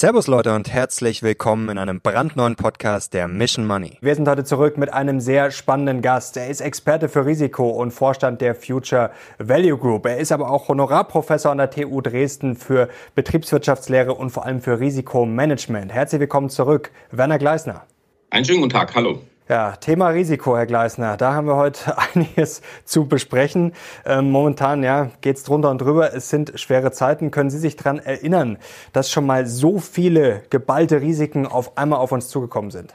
[0.00, 3.98] Servus Leute und herzlich willkommen in einem brandneuen Podcast der Mission Money.
[4.00, 6.38] Wir sind heute zurück mit einem sehr spannenden Gast.
[6.38, 10.06] Er ist Experte für Risiko und Vorstand der Future Value Group.
[10.06, 14.80] Er ist aber auch Honorarprofessor an der TU Dresden für Betriebswirtschaftslehre und vor allem für
[14.80, 15.92] Risikomanagement.
[15.92, 17.84] Herzlich willkommen zurück, Werner Gleisner.
[18.30, 19.20] Einen schönen guten Tag, hallo.
[19.50, 21.16] Ja, Thema Risiko, Herr Gleisner.
[21.16, 23.72] Da haben wir heute einiges zu besprechen.
[24.06, 26.14] Ähm, momentan ja, geht's drunter und drüber.
[26.14, 27.32] Es sind schwere Zeiten.
[27.32, 28.58] Können Sie sich daran erinnern,
[28.92, 32.94] dass schon mal so viele geballte Risiken auf einmal auf uns zugekommen sind?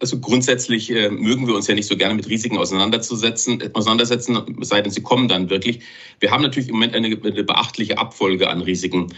[0.00, 4.36] Also grundsätzlich äh, mögen wir uns ja nicht so gerne mit Risiken auseinanderzusetzen, äh, auseinandersetzen,
[4.62, 5.84] sei denn sie kommen dann wirklich.
[6.18, 9.14] Wir haben natürlich im Moment eine, eine beachtliche Abfolge an Risiken.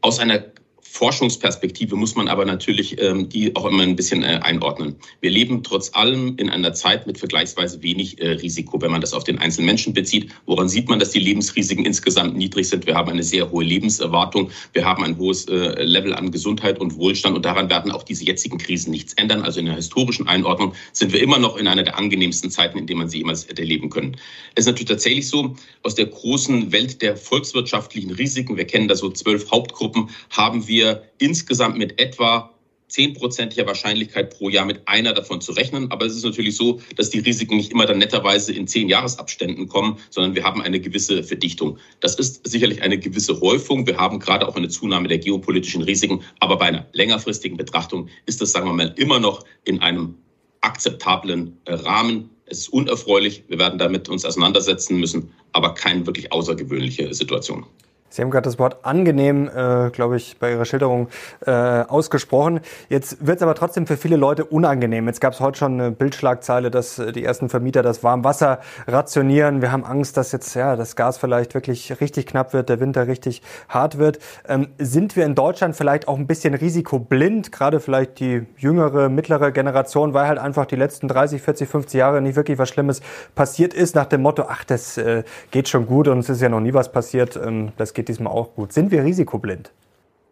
[0.00, 0.42] Aus einer
[0.90, 4.96] Forschungsperspektive muss man aber natürlich ähm, die auch immer ein bisschen äh, einordnen.
[5.20, 9.12] Wir leben trotz allem in einer Zeit mit vergleichsweise wenig äh, Risiko, wenn man das
[9.12, 10.30] auf den einzelnen Menschen bezieht.
[10.46, 12.86] Woran sieht man, dass die Lebensrisiken insgesamt niedrig sind?
[12.86, 16.96] Wir haben eine sehr hohe Lebenserwartung, wir haben ein hohes äh, Level an Gesundheit und
[16.96, 19.42] Wohlstand und daran werden auch diese jetzigen Krisen nichts ändern.
[19.42, 22.86] Also in der historischen Einordnung sind wir immer noch in einer der angenehmsten Zeiten, in
[22.86, 24.16] denen man sie jemals hätte erleben können.
[24.54, 28.94] Es ist natürlich tatsächlich so, aus der großen Welt der volkswirtschaftlichen Risiken, wir kennen da
[28.94, 32.56] so zwölf Hauptgruppen, haben wir wir insgesamt mit etwa
[32.88, 35.90] zehnprozentiger Wahrscheinlichkeit pro Jahr mit einer davon zu rechnen.
[35.90, 39.68] Aber es ist natürlich so, dass die Risiken nicht immer dann netterweise in zehn Jahresabständen
[39.68, 41.78] kommen, sondern wir haben eine gewisse Verdichtung.
[41.98, 43.86] Das ist sicherlich eine gewisse Häufung.
[43.86, 46.22] Wir haben gerade auch eine Zunahme der geopolitischen Risiken.
[46.38, 50.14] Aber bei einer längerfristigen Betrachtung ist das, sagen wir mal, immer noch in einem
[50.60, 52.30] akzeptablen äh, Rahmen.
[52.46, 53.42] Es ist unerfreulich.
[53.48, 57.66] Wir werden damit uns auseinandersetzen müssen, aber keine wirklich außergewöhnliche Situation.
[58.08, 61.08] Sie haben gerade das Wort angenehm, äh, glaube ich, bei Ihrer Schilderung
[61.44, 62.60] äh, ausgesprochen.
[62.88, 65.06] Jetzt wird es aber trotzdem für viele Leute unangenehm.
[65.06, 69.60] Jetzt gab es heute schon eine Bildschlagzeile, dass äh, die ersten Vermieter das Warmwasser rationieren.
[69.60, 73.06] Wir haben Angst, dass jetzt ja das Gas vielleicht wirklich richtig knapp wird, der Winter
[73.06, 74.18] richtig hart wird.
[74.48, 79.50] Ähm, sind wir in Deutschland vielleicht auch ein bisschen risikoblind, gerade vielleicht die jüngere, mittlere
[79.50, 83.00] Generation, weil halt einfach die letzten 30, 40, 50 Jahre nicht wirklich was Schlimmes
[83.34, 86.48] passiert ist, nach dem Motto, ach, das äh, geht schon gut und es ist ja
[86.48, 87.36] noch nie was passiert.
[87.36, 88.72] Ähm, das geht diesmal auch gut.
[88.72, 89.72] Sind wir risikoblind?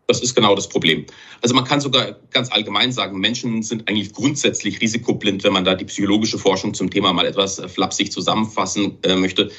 [0.07, 1.07] Das ist genau das Problem.
[1.41, 5.75] Also man kann sogar ganz allgemein sagen, Menschen sind eigentlich grundsätzlich risikoblind, wenn man da
[5.75, 9.51] die psychologische Forschung zum Thema mal etwas flapsig zusammenfassen äh, möchte.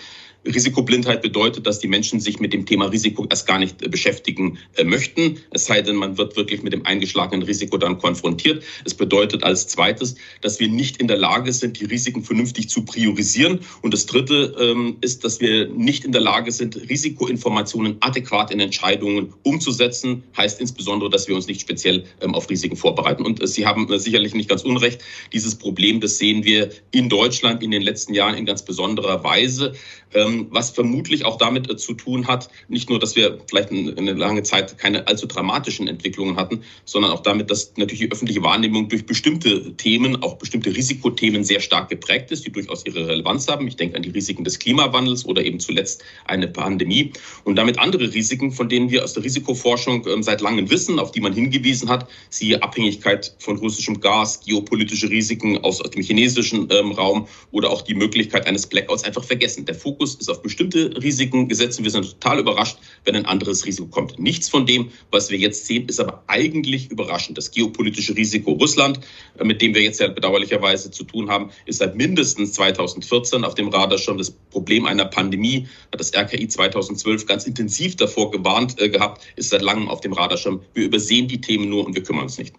[0.46, 4.58] Risikoblindheit bedeutet, dass die Menschen sich mit dem Thema Risiko erst gar nicht äh, beschäftigen
[4.76, 5.38] äh, möchten.
[5.52, 8.64] Es sei denn, man wird wirklich mit dem eingeschlagenen Risiko dann konfrontiert.
[8.84, 12.84] Es bedeutet als zweites, dass wir nicht in der Lage sind, die Risiken vernünftig zu
[12.84, 13.60] priorisieren.
[13.82, 18.60] Und das dritte ähm, ist, dass wir nicht in der Lage sind, Risikoinformationen adäquat in
[18.60, 20.24] Entscheidungen umzusetzen.
[20.38, 23.26] Heißt insbesondere, dass wir uns nicht speziell ähm, auf Risiken vorbereiten.
[23.26, 25.02] Und äh, Sie haben sicherlich nicht ganz unrecht.
[25.34, 29.74] Dieses Problem, das sehen wir in Deutschland in den letzten Jahren in ganz besonderer Weise.
[30.14, 34.14] Ähm, was vermutlich auch damit äh, zu tun hat, nicht nur, dass wir vielleicht eine
[34.14, 38.90] lange Zeit keine allzu dramatischen Entwicklungen hatten, sondern auch damit, dass natürlich die öffentliche Wahrnehmung
[38.90, 43.68] durch bestimmte Themen, auch bestimmte Risikothemen sehr stark geprägt ist, die durchaus ihre Relevanz haben.
[43.68, 47.12] Ich denke an die Risiken des Klimawandels oder eben zuletzt eine Pandemie
[47.44, 51.12] und damit andere Risiken, von denen wir aus der Risikoforschung ähm, seit langem wissen, auf
[51.12, 56.92] die man hingewiesen hat, siehe Abhängigkeit von russischem Gas, geopolitische Risiken aus dem chinesischen ähm,
[56.92, 59.66] Raum oder auch die Möglichkeit eines Blackouts einfach vergessen.
[59.66, 63.66] Der Fokus Fokus ist auf bestimmte Risiken gesetzt wir sind total überrascht, wenn ein anderes
[63.66, 64.20] Risiko kommt.
[64.20, 67.38] Nichts von dem, was wir jetzt sehen, ist aber eigentlich überraschend.
[67.38, 69.00] Das geopolitische Risiko Russland,
[69.38, 73.56] äh, mit dem wir jetzt ja bedauerlicherweise zu tun haben, ist seit mindestens 2014 auf
[73.56, 75.68] dem Radar schon das Problem einer Pandemie.
[75.92, 80.14] Hat das RKI 2012 ganz intensiv davor gewarnt äh, gehabt, ist seit langem auf dem
[80.14, 80.62] Radar schon.
[80.74, 82.56] Wir übersehen die Themen nur und wir kümmern uns nicht.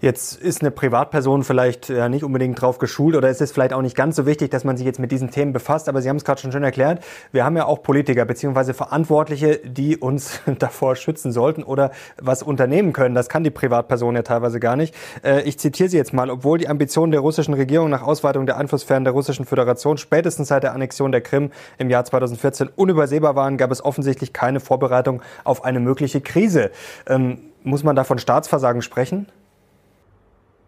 [0.00, 3.82] Jetzt ist eine Privatperson vielleicht ja, nicht unbedingt drauf geschult oder ist es vielleicht auch
[3.82, 6.16] nicht ganz so wichtig, dass man sich jetzt mit diesen Themen befasst, aber Sie haben
[6.16, 7.01] es gerade schon schön erklärt
[7.32, 8.72] Wir haben ja auch Politiker bzw.
[8.72, 11.90] Verantwortliche, die uns davor schützen sollten oder
[12.20, 13.14] was unternehmen können.
[13.14, 14.94] Das kann die Privatperson ja teilweise gar nicht.
[15.24, 16.30] Äh, ich zitiere Sie jetzt mal.
[16.30, 20.62] Obwohl die Ambitionen der russischen Regierung nach Ausweitung der Einflusssphären der russischen Föderation spätestens seit
[20.62, 25.64] der Annexion der Krim im Jahr 2014 unübersehbar waren, gab es offensichtlich keine Vorbereitung auf
[25.64, 26.70] eine mögliche Krise.
[27.06, 29.26] Ähm, muss man da von Staatsversagen sprechen?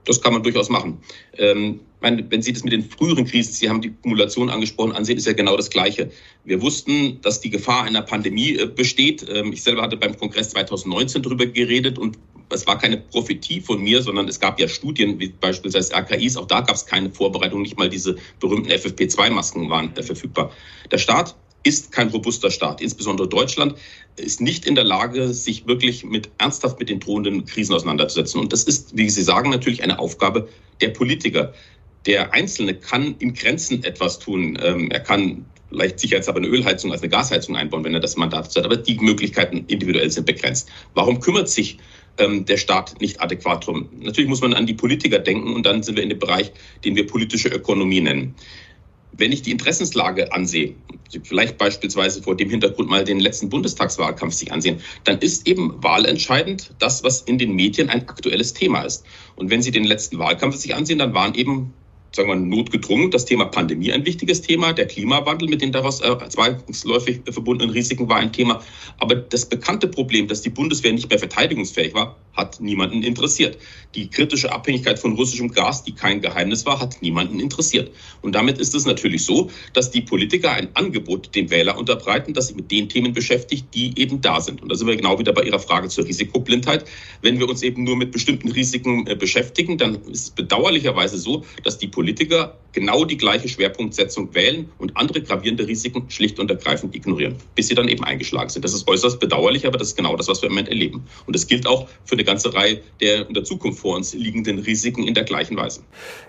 [0.04, 0.98] Das kann man durchaus machen.
[1.38, 5.16] Ähm, meine, wenn Sie das mit den früheren Krisen, Sie haben die Kumulation angesprochen, ansehen,
[5.16, 6.10] ist ja genau das Gleiche.
[6.44, 9.26] Wir wussten, dass die Gefahr einer Pandemie äh, besteht.
[9.28, 12.18] Ähm, ich selber hatte beim Kongress 2019 darüber geredet und
[12.50, 16.46] es war keine Prophetie von mir, sondern es gab ja Studien, wie beispielsweise RKIs, auch
[16.46, 20.52] da gab es keine Vorbereitung, nicht mal diese berühmten FFP2-Masken waren äh, verfügbar.
[20.90, 22.80] Der Staat ist kein robuster Staat.
[22.80, 23.74] Insbesondere Deutschland
[24.16, 28.40] ist nicht in der Lage, sich wirklich mit ernsthaft mit den drohenden Krisen auseinanderzusetzen.
[28.40, 30.48] Und das ist, wie Sie sagen, natürlich eine Aufgabe
[30.80, 31.52] der Politiker.
[32.06, 34.58] Der Einzelne kann in Grenzen etwas tun.
[34.62, 38.54] Ähm, er kann vielleicht sicherheitshalber eine Ölheizung als eine Gasheizung einbauen, wenn er das Mandat
[38.54, 38.64] hat.
[38.64, 40.68] Aber die Möglichkeiten individuell sind begrenzt.
[40.94, 41.78] Warum kümmert sich
[42.18, 43.88] ähm, der Staat nicht adäquat drum?
[44.00, 46.52] Natürlich muss man an die Politiker denken und dann sind wir in dem Bereich,
[46.84, 48.34] den wir politische Ökonomie nennen.
[49.16, 50.74] Wenn ich die Interessenslage ansehe,
[51.22, 56.74] vielleicht beispielsweise vor dem Hintergrund mal den letzten Bundestagswahlkampf sich ansehen, dann ist eben wahlentscheidend
[56.78, 59.04] das, was in den Medien ein aktuelles Thema ist.
[59.36, 61.72] Und wenn Sie den letzten Wahlkampf sich ansehen, dann waren eben
[62.14, 66.16] sagen wir, notgedrungen das Thema Pandemie ein wichtiges Thema, der Klimawandel mit den daraus äh,
[66.28, 68.62] zwangsläufig verbundenen Risiken war ein Thema.
[68.98, 73.58] Aber das bekannte Problem, dass die Bundeswehr nicht mehr verteidigungsfähig war, hat niemanden interessiert.
[73.94, 77.90] Die kritische Abhängigkeit von russischem Gas, die kein Geheimnis war, hat niemanden interessiert.
[78.22, 82.48] Und damit ist es natürlich so, dass die Politiker ein Angebot dem Wähler unterbreiten, dass
[82.48, 84.62] sich mit den Themen beschäftigt, die eben da sind.
[84.62, 86.84] Und da sind wir genau wieder bei Ihrer Frage zur Risikoblindheit.
[87.22, 91.44] Wenn wir uns eben nur mit bestimmten Risiken äh, beschäftigen, dann ist es bedauerlicherweise so,
[91.62, 96.94] dass die Politiker genau die gleiche Schwerpunktsetzung wählen und andere gravierende Risiken schlicht und ergreifend
[96.94, 98.64] ignorieren, bis sie dann eben eingeschlagen sind.
[98.64, 101.04] Das ist äußerst bedauerlich, aber das ist genau das, was wir im Moment erleben.
[101.26, 104.58] Und das gilt auch für eine ganze Reihe der in der Zukunft vor uns liegenden
[104.58, 105.80] Risiken in der gleichen Weise.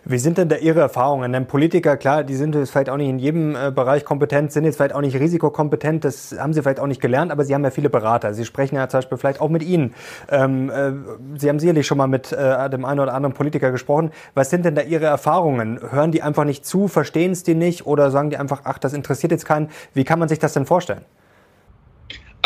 [0.03, 1.31] Wie sind denn da Ihre Erfahrungen?
[1.31, 4.77] Denn Politiker, klar, die sind vielleicht auch nicht in jedem äh, Bereich kompetent, sind jetzt
[4.77, 7.71] vielleicht auch nicht risikokompetent, das haben sie vielleicht auch nicht gelernt, aber sie haben ja
[7.71, 8.33] viele Berater.
[8.33, 9.93] Sie sprechen ja zum Beispiel vielleicht auch mit Ihnen.
[10.29, 10.91] Ähm, äh,
[11.37, 14.11] sie haben sicherlich schon mal mit äh, dem einen oder anderen Politiker gesprochen.
[14.33, 15.79] Was sind denn da Ihre Erfahrungen?
[15.91, 18.93] Hören die einfach nicht zu, verstehen es die nicht oder sagen die einfach, ach, das
[18.93, 19.69] interessiert jetzt keinen?
[19.93, 21.01] Wie kann man sich das denn vorstellen?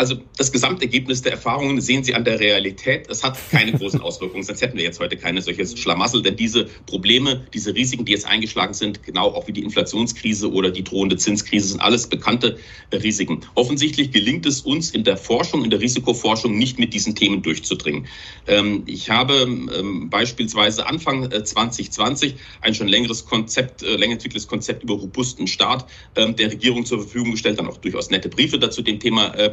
[0.00, 3.10] Also das Gesamtergebnis der Erfahrungen sehen Sie an der Realität.
[3.10, 6.22] Es hat keine großen Auswirkungen, sonst hätten wir jetzt heute keine solches Schlamassel.
[6.22, 10.70] Denn diese Probleme, diese Risiken, die jetzt eingeschlagen sind, genau auch wie die Inflationskrise oder
[10.70, 12.56] die drohende Zinskrise, sind alles bekannte
[12.90, 13.40] Risiken.
[13.54, 18.06] Offensichtlich gelingt es uns in der Forschung, in der Risikoforschung nicht mit diesen Themen durchzudringen.
[18.46, 24.48] Ähm, ich habe ähm, beispielsweise Anfang 2020 äh, ein schon längeres Konzept, äh, länger entwickeltes
[24.48, 25.84] Konzept über robusten Staat
[26.16, 29.50] ähm, der Regierung zur Verfügung gestellt, dann auch durchaus nette Briefe dazu dem Thema äh,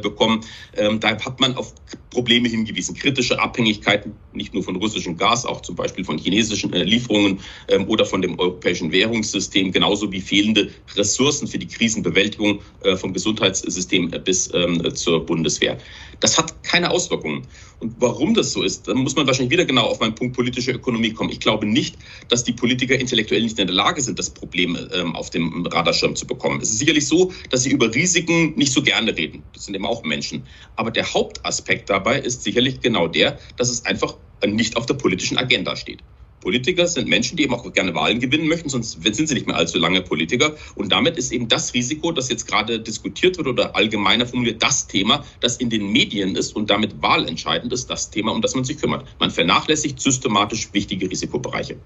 [0.76, 1.74] Ähm, da hat man auf
[2.10, 6.82] Probleme hingewiesen, kritische Abhängigkeiten, nicht nur von russischem Gas, auch zum Beispiel von chinesischen äh,
[6.82, 12.96] Lieferungen ähm, oder von dem europäischen Währungssystem, genauso wie fehlende Ressourcen für die Krisenbewältigung äh,
[12.96, 15.78] vom Gesundheitssystem bis ähm, zur Bundeswehr.
[16.20, 17.46] Das hat keine Auswirkungen.
[17.80, 20.72] Und warum das so ist, da muss man wahrscheinlich wieder genau auf meinen Punkt politische
[20.72, 21.30] Ökonomie kommen.
[21.30, 21.96] Ich glaube nicht,
[22.28, 26.16] dass die Politiker intellektuell nicht in der Lage sind, das Problem ähm, auf dem Radarschirm
[26.16, 26.60] zu bekommen.
[26.60, 29.44] Es ist sicherlich so, dass sie über Risiken nicht so gerne reden.
[29.52, 30.27] Das sind eben auch Menschen.
[30.76, 34.16] Aber der Hauptaspekt dabei ist sicherlich genau der, dass es einfach
[34.46, 36.02] nicht auf der politischen Agenda steht.
[36.40, 39.56] Politiker sind Menschen, die eben auch gerne Wahlen gewinnen möchten, sonst sind sie nicht mehr
[39.56, 40.54] allzu lange Politiker.
[40.76, 44.86] Und damit ist eben das Risiko, das jetzt gerade diskutiert wird oder allgemeiner formuliert, das
[44.86, 48.64] Thema, das in den Medien ist und damit wahlentscheidend ist, das Thema, um das man
[48.64, 49.04] sich kümmert.
[49.18, 51.76] Man vernachlässigt systematisch wichtige Risikobereiche.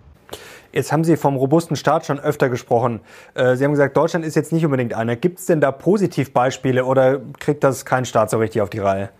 [0.72, 3.00] Jetzt haben Sie vom robusten Staat schon öfter gesprochen.
[3.34, 5.16] Äh, Sie haben gesagt, Deutschland ist jetzt nicht unbedingt einer.
[5.16, 9.10] Gibt es denn da Positivbeispiele oder kriegt das kein Staat so richtig auf die Reihe?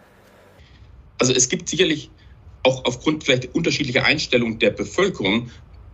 [1.21, 2.11] Also es gibt sicherlich
[2.63, 5.51] auch aufgrund vielleicht unterschiedlicher Einstellung der Bevölkerung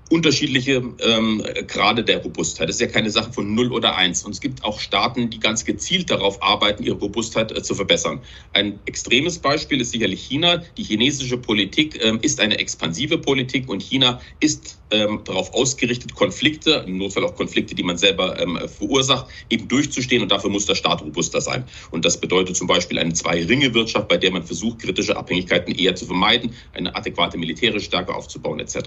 [0.09, 2.69] unterschiedliche ähm, Grade der Robustheit.
[2.69, 4.25] Das ist ja keine Sache von 0 oder 1.
[4.25, 8.21] Und es gibt auch Staaten, die ganz gezielt darauf arbeiten, ihre Robustheit äh, zu verbessern.
[8.53, 10.63] Ein extremes Beispiel ist sicherlich China.
[10.77, 16.85] Die chinesische Politik ähm, ist eine expansive Politik und China ist ähm, darauf ausgerichtet, Konflikte,
[16.87, 20.23] im Notfall auch Konflikte, die man selber ähm, verursacht, eben durchzustehen.
[20.23, 21.65] Und dafür muss der Staat robuster sein.
[21.91, 26.07] Und das bedeutet zum Beispiel eine Zwei-Ringe-Wirtschaft, bei der man versucht, kritische Abhängigkeiten eher zu
[26.07, 28.79] vermeiden, eine adäquate militärische Stärke aufzubauen etc.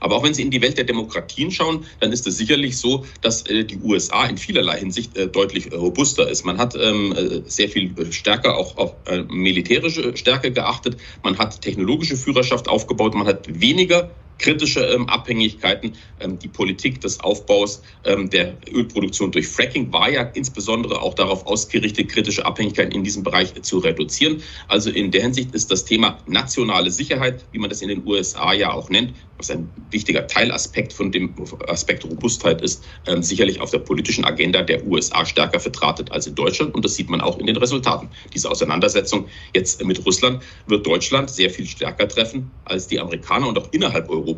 [0.00, 3.04] Aber auch wenn Sie in die Welt der Demokratien schauen, dann ist es sicherlich so,
[3.20, 6.44] dass äh, die USA in vielerlei Hinsicht äh, deutlich äh, robuster ist.
[6.44, 8.94] Man hat ähm, äh, sehr viel stärker auch auf
[9.28, 10.96] militärische Stärke geachtet.
[11.22, 13.14] Man hat technologische Führerschaft aufgebaut.
[13.14, 15.92] Man hat weniger kritische ähm, Abhängigkeiten.
[16.18, 21.46] Ähm, die Politik des Aufbaus ähm, der Ölproduktion durch Fracking war ja insbesondere auch darauf
[21.46, 24.42] ausgerichtet, kritische Abhängigkeiten in diesem Bereich zu reduzieren.
[24.68, 28.52] Also in der Hinsicht ist das Thema nationale Sicherheit, wie man das in den USA
[28.52, 31.34] ja auch nennt, was ein wichtiger Teilaspekt von dem
[31.68, 36.34] Aspekt Robustheit ist, ähm, sicherlich auf der politischen Agenda der USA stärker vertratet als in
[36.34, 36.74] Deutschland.
[36.74, 38.08] Und das sieht man auch in den Resultaten.
[38.34, 43.48] Diese Auseinandersetzung jetzt mit Russland wird Deutschland sehr viel stärker treffen als die Amerikaner.
[43.48, 44.29] Und auch innerhalb Europas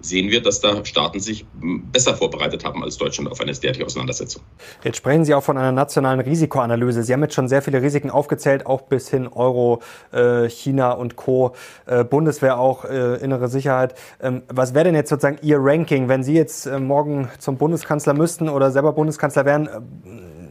[0.00, 1.46] sehen wir, dass da Staaten sich
[1.92, 4.42] besser vorbereitet haben als Deutschland auf eine derartige Auseinandersetzung.
[4.82, 7.02] Jetzt sprechen Sie auch von einer nationalen Risikoanalyse.
[7.02, 9.80] Sie haben jetzt schon sehr viele Risiken aufgezählt, auch bis hin Euro,
[10.12, 11.54] äh, China und Co.,
[11.86, 13.94] äh, Bundeswehr auch, äh, innere Sicherheit.
[14.20, 18.48] Ähm, was wäre denn jetzt sozusagen Ihr Ranking, wenn Sie jetzt morgen zum Bundeskanzler müssten
[18.48, 19.68] oder selber Bundeskanzler wären?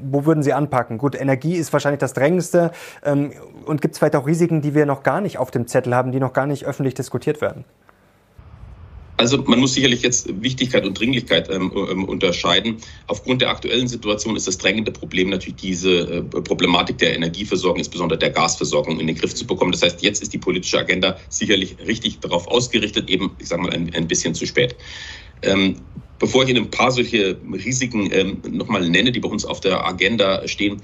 [0.03, 0.97] Wo würden Sie anpacken?
[0.97, 2.71] Gut, Energie ist wahrscheinlich das Drängendste.
[3.03, 3.33] Ähm,
[3.65, 6.11] und gibt es vielleicht auch Risiken, die wir noch gar nicht auf dem Zettel haben,
[6.11, 7.65] die noch gar nicht öffentlich diskutiert werden?
[9.21, 12.77] Also man muss sicherlich jetzt Wichtigkeit und Dringlichkeit ähm, ähm, unterscheiden.
[13.05, 18.17] Aufgrund der aktuellen Situation ist das drängende Problem natürlich diese äh, Problematik der Energieversorgung, insbesondere
[18.17, 19.73] der Gasversorgung, in den Griff zu bekommen.
[19.73, 23.71] Das heißt, jetzt ist die politische Agenda sicherlich richtig darauf ausgerichtet, eben, ich sage mal,
[23.71, 24.75] ein, ein bisschen zu spät.
[25.43, 25.75] Ähm,
[26.17, 29.85] bevor ich Ihnen ein paar solche Risiken ähm, nochmal nenne, die bei uns auf der
[29.85, 30.81] Agenda stehen,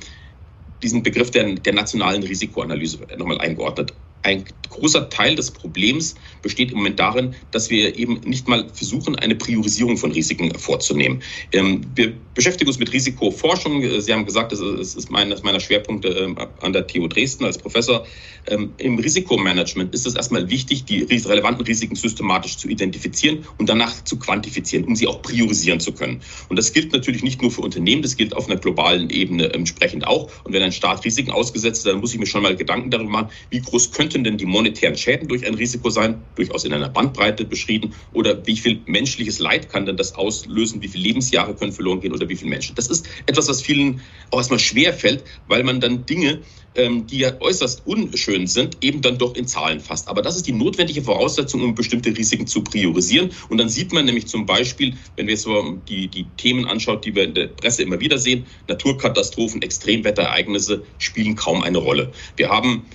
[0.84, 6.78] diesen Begriff der, der nationalen Risikoanalyse nochmal eingeordnet ein großer Teil des Problems besteht im
[6.78, 11.22] Moment darin, dass wir eben nicht mal versuchen, eine Priorisierung von Risiken vorzunehmen.
[11.52, 14.02] Ähm, wir beschäftigen uns mit Risikoforschung.
[14.02, 18.06] Sie haben gesagt, das ist eines meiner Schwerpunkte ähm, an der TU Dresden als Professor.
[18.48, 24.04] Ähm, Im Risikomanagement ist es erstmal wichtig, die relevanten Risiken systematisch zu identifizieren und danach
[24.04, 26.22] zu quantifizieren, um sie auch priorisieren zu können.
[26.50, 30.06] Und das gilt natürlich nicht nur für Unternehmen, das gilt auf einer globalen Ebene entsprechend
[30.06, 30.30] auch.
[30.44, 33.10] Und wenn ein Staat Risiken ausgesetzt ist, dann muss ich mir schon mal Gedanken darüber
[33.10, 36.72] machen, wie groß könnte könnten denn die monetären Schäden durch ein Risiko sein, durchaus in
[36.72, 41.54] einer Bandbreite beschrieben, oder wie viel menschliches Leid kann denn das auslösen, wie viele Lebensjahre
[41.56, 42.76] können verloren gehen oder wie viele Menschen.
[42.76, 46.40] Das ist etwas, was vielen auch erstmal schwer fällt, weil man dann Dinge,
[46.76, 50.08] ähm, die ja äußerst unschön sind, eben dann doch in Zahlen fasst.
[50.08, 53.32] Aber das ist die notwendige Voraussetzung, um bestimmte Risiken zu priorisieren.
[53.50, 57.14] Und dann sieht man nämlich zum Beispiel, wenn wir so die, die Themen anschaut, die
[57.14, 62.12] wir in der Presse immer wieder sehen, Naturkatastrophen, Extremwetterereignisse spielen kaum eine Rolle.
[62.38, 62.86] Wir haben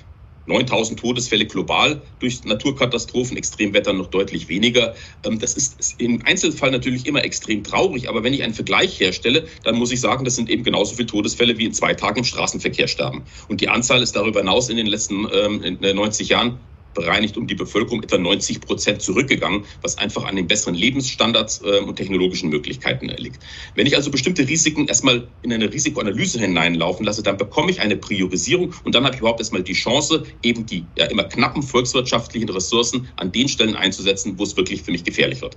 [0.47, 4.95] 9000 Todesfälle global durch Naturkatastrophen, Extremwetter noch deutlich weniger.
[5.25, 9.47] Ähm, das ist im Einzelfall natürlich immer extrem traurig, aber wenn ich einen Vergleich herstelle,
[9.63, 12.25] dann muss ich sagen, das sind eben genauso viele Todesfälle wie in zwei Tagen im
[12.25, 13.25] Straßenverkehr sterben.
[13.49, 16.61] Und die Anzahl ist darüber hinaus in den letzten ähm, 90 Jahren
[16.95, 21.81] bereinigt um die Bevölkerung etwa 90 Prozent zurückgegangen, was einfach an den besseren Lebensstandards äh,
[21.81, 23.43] und technologischen Möglichkeiten liegt.
[23.75, 27.97] Wenn ich also bestimmte Risiken erstmal in eine Risikoanalyse hineinlaufen lasse, dann bekomme ich eine
[27.97, 32.49] Priorisierung und dann habe ich überhaupt erstmal die Chance, eben die ja immer knappen volkswirtschaftlichen
[32.49, 35.57] Ressourcen an den Stellen einzusetzen, wo es wirklich für mich gefährlich wird.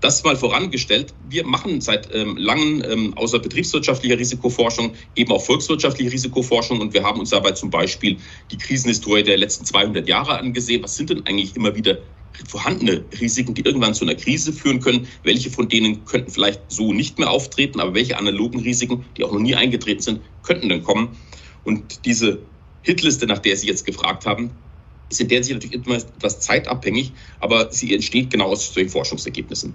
[0.00, 1.14] Das mal vorangestellt.
[1.28, 7.02] Wir machen seit ähm, langem ähm, außer betriebswirtschaftlicher Risikoforschung eben auch volkswirtschaftliche Risikoforschung und wir
[7.02, 8.18] haben uns dabei zum Beispiel
[8.50, 10.82] die Krisenhistorie der letzten 200 Jahre angesehen.
[10.82, 11.98] Was sind denn eigentlich immer wieder
[12.46, 15.08] vorhandene Risiken, die irgendwann zu einer Krise führen können?
[15.22, 19.32] Welche von denen könnten vielleicht so nicht mehr auftreten, aber welche analogen Risiken, die auch
[19.32, 21.16] noch nie eingetreten sind, könnten denn kommen?
[21.64, 22.38] Und diese
[22.82, 24.50] Hitliste, nach der Sie jetzt gefragt haben,
[25.10, 29.74] ist in der sich natürlich etwas zeitabhängig, aber sie entsteht genau aus solchen Forschungsergebnissen.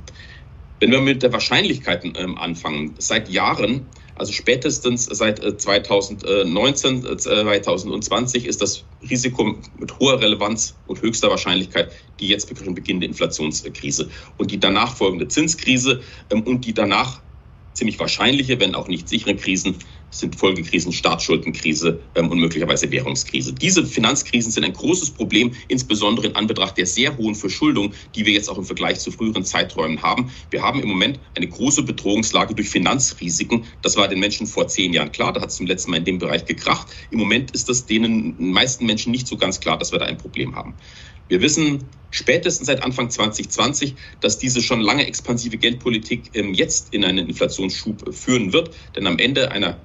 [0.79, 3.85] Wenn wir mit der Wahrscheinlichkeiten ähm, anfangen, seit Jahren,
[4.15, 11.29] also spätestens seit äh, 2019, äh, 2020 ist das Risiko mit hoher Relevanz und höchster
[11.29, 17.21] Wahrscheinlichkeit die jetzt beginnende Inflationskrise und die danach folgende Zinskrise ähm, und die danach
[17.73, 19.77] ziemlich wahrscheinliche, wenn auch nicht sichere Krisen
[20.11, 23.53] sind Folgekrisen, Staatsschuldenkrise ähm, und möglicherweise Währungskrise.
[23.53, 28.33] Diese Finanzkrisen sind ein großes Problem, insbesondere in Anbetracht der sehr hohen Verschuldung, die wir
[28.33, 30.31] jetzt auch im Vergleich zu früheren Zeiträumen haben.
[30.51, 33.63] Wir haben im Moment eine große Bedrohungslage durch Finanzrisiken.
[33.81, 35.33] Das war den Menschen vor zehn Jahren klar.
[35.33, 36.87] Da hat es zum letzten Mal in dem Bereich gekracht.
[37.09, 40.17] Im Moment ist das denen meisten Menschen nicht so ganz klar, dass wir da ein
[40.17, 40.75] Problem haben.
[41.31, 47.05] Wir wissen spätestens seit Anfang 2020, dass diese schon lange expansive Geldpolitik ähm, jetzt in
[47.05, 48.71] einen Inflationsschub führen wird.
[48.97, 49.79] Denn am Ende einer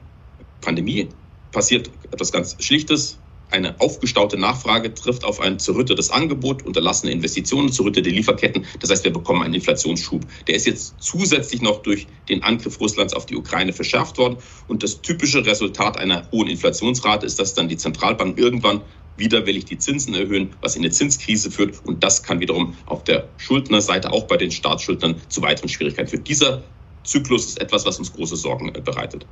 [0.60, 1.08] Pandemie
[1.52, 3.18] passiert etwas ganz Schlichtes.
[3.48, 8.66] Eine aufgestaute Nachfrage trifft auf ein zerrüttetes Angebot, unterlassene Investitionen, zerrüttete Lieferketten.
[8.80, 10.26] Das heißt, wir bekommen einen Inflationsschub.
[10.48, 14.38] Der ist jetzt zusätzlich noch durch den Angriff Russlands auf die Ukraine verschärft worden.
[14.66, 18.82] Und das typische Resultat einer hohen Inflationsrate ist, dass dann die Zentralbank irgendwann
[19.16, 21.80] widerwillig die Zinsen erhöhen, was in eine Zinskrise führt.
[21.84, 26.24] Und das kann wiederum auf der Schuldnerseite, auch bei den Staatsschuldnern, zu weiteren Schwierigkeiten führen.
[26.24, 26.64] Dieser
[27.04, 29.26] Zyklus ist etwas, was uns große Sorgen äh, bereitet.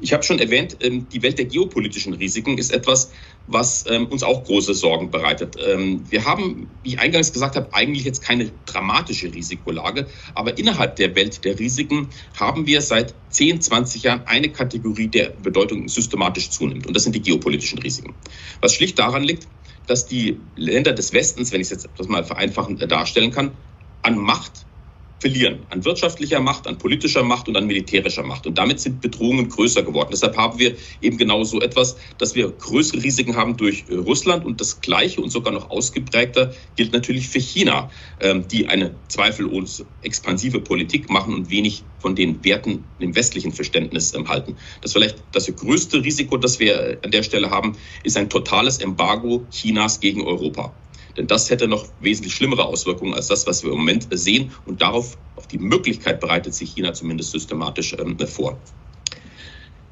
[0.00, 3.12] Ich habe schon erwähnt, ähm, die Welt der geopolitischen Risiken ist etwas,
[3.46, 5.56] was ähm, uns auch große Sorgen bereitet.
[5.64, 10.96] Ähm, wir haben, wie ich eingangs gesagt habe, eigentlich jetzt keine dramatische Risikolage, aber innerhalb
[10.96, 16.50] der Welt der Risiken haben wir seit 10, 20 Jahren eine Kategorie der Bedeutung systematisch
[16.50, 16.86] zunimmt.
[16.86, 18.14] Und das sind die geopolitischen Risiken.
[18.60, 19.48] Was schlicht daran liegt,
[19.86, 23.52] dass die Länder des Westens, wenn ich es jetzt das mal vereinfachend äh, darstellen kann,
[24.02, 24.64] an Macht
[25.20, 25.60] verlieren.
[25.68, 28.46] An wirtschaftlicher Macht, an politischer Macht und an militärischer Macht.
[28.46, 30.08] Und damit sind Bedrohungen größer geworden.
[30.10, 34.44] Deshalb haben wir eben genau so etwas, dass wir größere Risiken haben durch äh, Russland.
[34.44, 39.84] Und das Gleiche und sogar noch ausgeprägter gilt natürlich für China, ähm, die eine zweifellos
[40.02, 44.56] expansive Politik machen und wenig von den Werten im westlichen Verständnis ähm, halten.
[44.80, 48.78] Das vielleicht das größte Risiko, das wir äh, an der Stelle haben, ist ein totales
[48.78, 50.72] Embargo Chinas gegen Europa.
[51.16, 54.52] Denn das hätte noch wesentlich schlimmere Auswirkungen als das, was wir im Moment sehen.
[54.64, 58.60] Und darauf, auf die Möglichkeit bereitet sich China zumindest systematisch ähm, vor.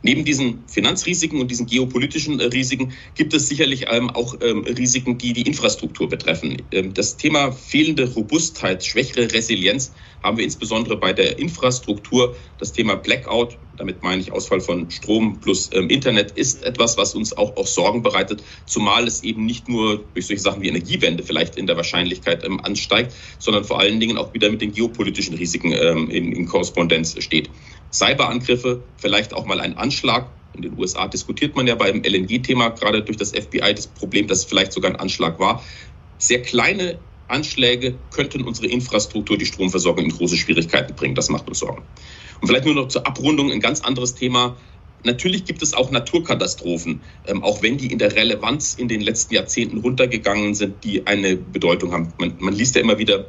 [0.03, 5.19] Neben diesen Finanzrisiken und diesen geopolitischen äh, Risiken gibt es sicherlich ähm, auch ähm, Risiken,
[5.19, 6.63] die die Infrastruktur betreffen.
[6.71, 12.37] Ähm, das Thema fehlende Robustheit, schwächere Resilienz haben wir insbesondere bei der Infrastruktur.
[12.59, 17.37] Das Thema Blackout, damit meine ich Ausfall von Strom plus Internet, ist etwas, was uns
[17.37, 21.57] auch, auch Sorgen bereitet, zumal es eben nicht nur durch solche Sachen wie Energiewende vielleicht
[21.57, 26.33] in der Wahrscheinlichkeit ansteigt, sondern vor allen Dingen auch wieder mit den geopolitischen Risiken in,
[26.33, 27.49] in Korrespondenz steht.
[27.93, 30.29] Cyberangriffe, vielleicht auch mal ein Anschlag.
[30.55, 34.39] In den USA diskutiert man ja beim LNG-Thema gerade durch das FBI das Problem, dass
[34.39, 35.63] es vielleicht sogar ein Anschlag war.
[36.19, 41.15] Sehr kleine Anschläge könnten unsere Infrastruktur, die Stromversorgung in große Schwierigkeiten bringen.
[41.15, 41.83] Das macht uns Sorgen.
[42.41, 44.57] Und vielleicht nur noch zur Abrundung ein ganz anderes Thema.
[45.05, 49.35] Natürlich gibt es auch Naturkatastrophen, ähm, auch wenn die in der Relevanz in den letzten
[49.35, 52.13] Jahrzehnten runtergegangen sind, die eine Bedeutung haben.
[52.19, 53.27] Man, man liest ja immer wieder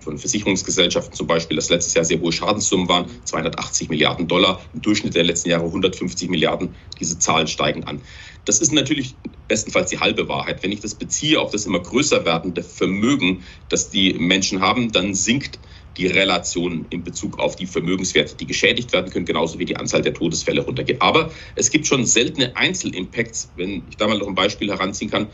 [0.00, 4.80] von Versicherungsgesellschaften zum Beispiel, dass letztes Jahr sehr hohe Schadenssummen waren, 280 Milliarden Dollar, im
[4.80, 6.74] Durchschnitt der letzten Jahre 150 Milliarden.
[6.98, 8.00] Diese Zahlen steigen an.
[8.46, 10.62] Das ist natürlich bestenfalls die halbe Wahrheit.
[10.62, 15.14] Wenn ich das beziehe auf das immer größer werdende Vermögen, das die Menschen haben, dann
[15.14, 15.58] sinkt
[15.96, 20.02] die Relation in Bezug auf die Vermögenswerte, die geschädigt werden können, genauso wie die Anzahl
[20.02, 21.02] der Todesfälle runtergeht.
[21.02, 25.28] Aber es gibt schon seltene Einzelimpacts, wenn ich da mal noch ein Beispiel heranziehen kann.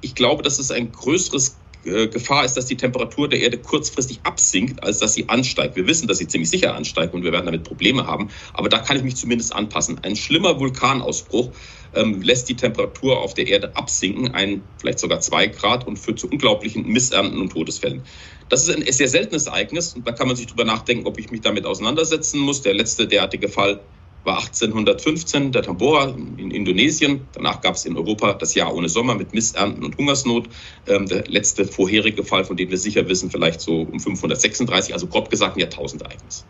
[0.00, 4.82] Ich glaube, dass es ein größeres Gefahr ist, dass die Temperatur der Erde kurzfristig absinkt,
[4.82, 5.76] als dass sie ansteigt.
[5.76, 8.28] Wir wissen, dass sie ziemlich sicher ansteigt und wir werden damit Probleme haben.
[8.54, 9.98] Aber da kann ich mich zumindest anpassen.
[10.02, 11.52] Ein schlimmer Vulkanausbruch
[11.94, 16.18] ähm, lässt die Temperatur auf der Erde absinken, ein, vielleicht sogar zwei Grad und führt
[16.18, 18.02] zu unglaublichen Missernten und Todesfällen.
[18.48, 21.30] Das ist ein sehr seltenes Ereignis und da kann man sich drüber nachdenken, ob ich
[21.30, 22.62] mich damit auseinandersetzen muss.
[22.62, 23.80] Der letzte derartige Fall
[24.26, 27.28] war 1815 der Tambora in Indonesien.
[27.32, 30.48] Danach gab es in Europa das Jahr ohne Sommer mit Missernten und Hungersnot.
[30.86, 35.06] Ähm, der letzte vorherige Fall, von dem wir sicher wissen, vielleicht so um 536, also
[35.06, 36.44] grob gesagt ein Jahrtausendereignis.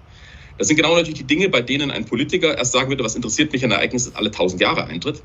[0.58, 3.52] Das sind genau natürlich die Dinge, bei denen ein Politiker erst sagen würde, was interessiert
[3.52, 5.22] mich ein Ereignis, das alle tausend Jahre eintritt.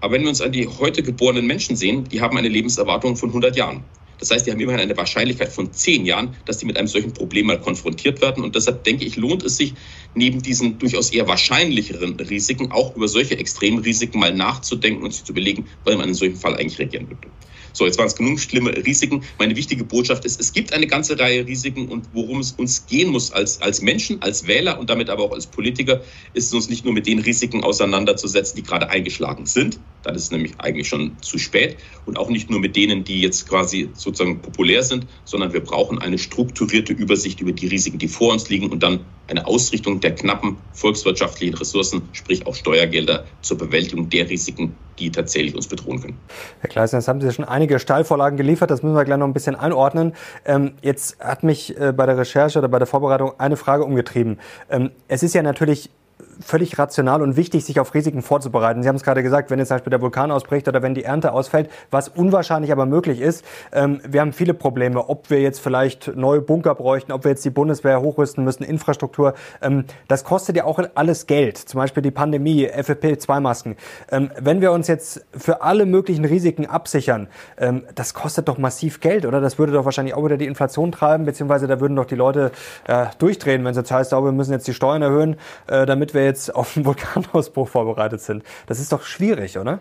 [0.00, 3.28] Aber wenn wir uns an die heute geborenen Menschen sehen, die haben eine Lebenserwartung von
[3.28, 3.84] 100 Jahren.
[4.22, 7.12] Das heißt, die haben immerhin eine Wahrscheinlichkeit von zehn Jahren, dass die mit einem solchen
[7.12, 8.44] Problem mal konfrontiert werden.
[8.44, 9.74] Und deshalb denke ich, lohnt es sich,
[10.14, 15.32] neben diesen durchaus eher wahrscheinlicheren Risiken auch über solche Extremrisiken mal nachzudenken und sich zu
[15.32, 17.32] überlegen, weil man in solchen Fall eigentlich reagieren würde.
[17.72, 19.22] So, jetzt waren es genug schlimme Risiken.
[19.38, 23.10] Meine wichtige Botschaft ist, es gibt eine ganze Reihe Risiken und worum es uns gehen
[23.10, 26.02] muss als, als Menschen, als Wähler und damit aber auch als Politiker,
[26.34, 29.78] ist es uns nicht nur mit den Risiken auseinanderzusetzen, die gerade eingeschlagen sind.
[30.02, 31.76] Dann ist es nämlich eigentlich schon zu spät.
[32.06, 35.98] Und auch nicht nur mit denen, die jetzt quasi sozusagen populär sind, sondern wir brauchen
[35.98, 40.14] eine strukturierte Übersicht über die Risiken, die vor uns liegen und dann eine Ausrichtung der
[40.14, 46.18] knappen volkswirtschaftlichen Ressourcen, sprich auch Steuergelder zur Bewältigung der Risiken, die tatsächlich uns bedrohen können.
[46.60, 49.32] Herr Kleisner, jetzt haben Sie schon einige Steilvorlagen geliefert, das müssen wir gleich noch ein
[49.32, 50.14] bisschen einordnen.
[50.44, 54.38] Ähm, jetzt hat mich äh, bei der Recherche oder bei der Vorbereitung eine Frage umgetrieben.
[54.70, 55.90] Ähm, es ist ja natürlich
[56.40, 58.82] völlig rational und wichtig, sich auf Risiken vorzubereiten.
[58.82, 61.04] Sie haben es gerade gesagt, wenn jetzt zum Beispiel der Vulkan ausbricht oder wenn die
[61.04, 63.44] Ernte ausfällt, was unwahrscheinlich aber möglich ist.
[63.72, 67.44] Ähm, wir haben viele Probleme, ob wir jetzt vielleicht neue Bunker bräuchten, ob wir jetzt
[67.44, 69.34] die Bundeswehr hochrüsten müssen, Infrastruktur.
[69.60, 71.58] Ähm, das kostet ja auch alles Geld.
[71.58, 73.76] Zum Beispiel die Pandemie, FFP2-Masken.
[74.10, 79.00] Ähm, wenn wir uns jetzt für alle möglichen Risiken absichern, ähm, das kostet doch massiv
[79.00, 79.40] Geld, oder?
[79.40, 82.52] Das würde doch wahrscheinlich auch wieder die Inflation treiben, beziehungsweise da würden doch die Leute
[82.86, 86.14] äh, durchdrehen, wenn es jetzt heißt, oh, wir müssen jetzt die Steuern erhöhen, äh, damit
[86.14, 88.42] wir jetzt auf einen Vulkanausbruch vorbereitet sind.
[88.66, 89.80] Das ist doch schwierig, oder?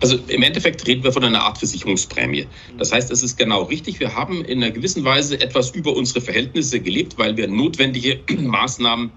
[0.00, 2.46] Also im Endeffekt reden wir von einer Art Versicherungsprämie.
[2.78, 3.98] Das heißt, es ist genau richtig.
[3.98, 9.10] Wir haben in einer gewissen Weise etwas über unsere Verhältnisse gelebt, weil wir notwendige Maßnahmen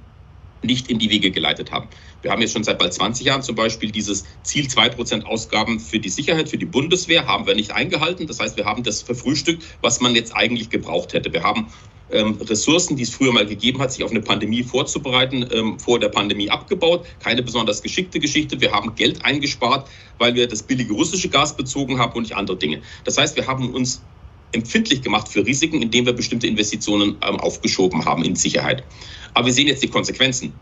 [0.64, 1.88] nicht in die Wege geleitet haben.
[2.22, 6.00] Wir haben jetzt schon seit bald 20 Jahren zum Beispiel dieses Ziel 2% Ausgaben für
[6.00, 8.28] die Sicherheit, für die Bundeswehr, haben wir nicht eingehalten.
[8.28, 11.34] Das heißt, wir haben das verfrühstückt, was man jetzt eigentlich gebraucht hätte.
[11.34, 11.68] Wir haben
[12.12, 16.00] ähm, Ressourcen, die es früher mal gegeben hat, sich auf eine Pandemie vorzubereiten, ähm, vor
[16.00, 17.06] der Pandemie abgebaut.
[17.20, 18.60] Keine besonders geschickte Geschichte.
[18.62, 22.58] Wir haben Geld eingespart, weil wir das billige russische Gas bezogen haben und nicht andere
[22.58, 22.82] Dinge.
[23.06, 24.02] Das heißt, wir haben uns
[24.52, 28.84] empfindlich gemacht für Risiken, indem wir bestimmte Investitionen ähm, aufgeschoben haben in Sicherheit.
[29.34, 30.54] Aber wir sehen jetzt die Konsequenzen.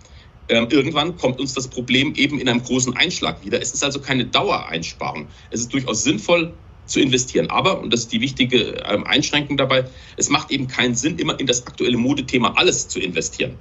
[0.49, 3.61] Ähm, irgendwann kommt uns das Problem eben in einem großen Einschlag wieder.
[3.61, 5.27] Es ist also keine Dauereinsparung.
[5.51, 6.53] Es ist durchaus sinnvoll,
[6.89, 7.49] zu investieren.
[7.49, 9.85] Aber, und das ist die wichtige ähm, Einschränkung dabei,
[10.17, 13.55] es macht eben keinen Sinn, immer in das aktuelle Modethema alles zu investieren.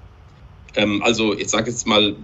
[0.74, 2.16] Ähm, also, ich sage jetzt mal,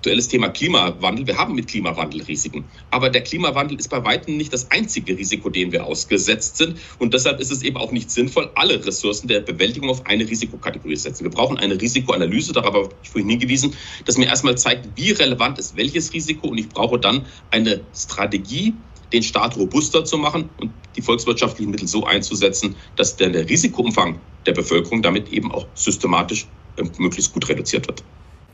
[0.00, 1.26] aktuelles Thema Klimawandel.
[1.26, 2.64] Wir haben mit Klimawandel Risiken.
[2.90, 6.78] Aber der Klimawandel ist bei weitem nicht das einzige Risiko, dem wir ausgesetzt sind.
[6.98, 10.96] Und deshalb ist es eben auch nicht sinnvoll, alle Ressourcen der Bewältigung auf eine Risikokategorie
[10.96, 11.24] zu setzen.
[11.24, 13.74] Wir brauchen eine Risikoanalyse, darauf habe ich vorhin hingewiesen,
[14.06, 16.48] dass mir erstmal zeigt, wie relevant ist welches Risiko.
[16.48, 18.72] Und ich brauche dann eine Strategie,
[19.12, 24.52] den Staat robuster zu machen und die volkswirtschaftlichen Mittel so einzusetzen, dass der, Risikoumfang der
[24.52, 26.46] Bevölkerung damit eben auch systematisch
[26.78, 28.02] äh, möglichst gut reduziert wird.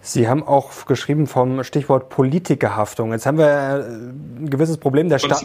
[0.06, 3.10] Sie haben auch geschrieben vom Stichwort Politikerhaftung.
[3.10, 5.44] Jetzt haben wir äh, ein gewisses Problem der Stadt.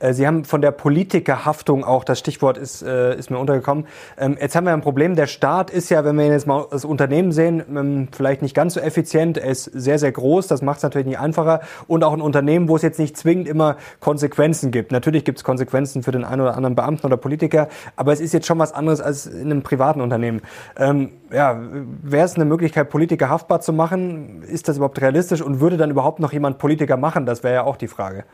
[0.00, 3.86] Äh, Sie haben von der Politikerhaftung auch, das Stichwort ist, äh, ist mir untergekommen.
[4.18, 5.14] Ähm, jetzt haben wir ein Problem.
[5.14, 8.74] Der Staat ist ja, wenn wir jetzt mal das Unternehmen sehen, ähm, vielleicht nicht ganz
[8.74, 9.38] so effizient.
[9.38, 10.48] Er ist sehr, sehr groß.
[10.48, 11.60] Das macht es natürlich nicht einfacher.
[11.86, 14.90] Und auch ein Unternehmen, wo es jetzt nicht zwingend immer Konsequenzen gibt.
[14.90, 17.68] Natürlich gibt es Konsequenzen für den einen oder anderen Beamten oder Politiker.
[17.96, 20.40] Aber es ist jetzt schon was anderes als in einem privaten Unternehmen.
[20.76, 21.60] Ähm, ja,
[22.02, 24.42] wäre es eine Möglichkeit, Politiker haftbar zu machen?
[24.42, 25.42] Ist das überhaupt realistisch?
[25.42, 27.26] Und würde dann überhaupt noch jemand Politiker machen?
[27.26, 28.24] Das wäre ja auch die Frage.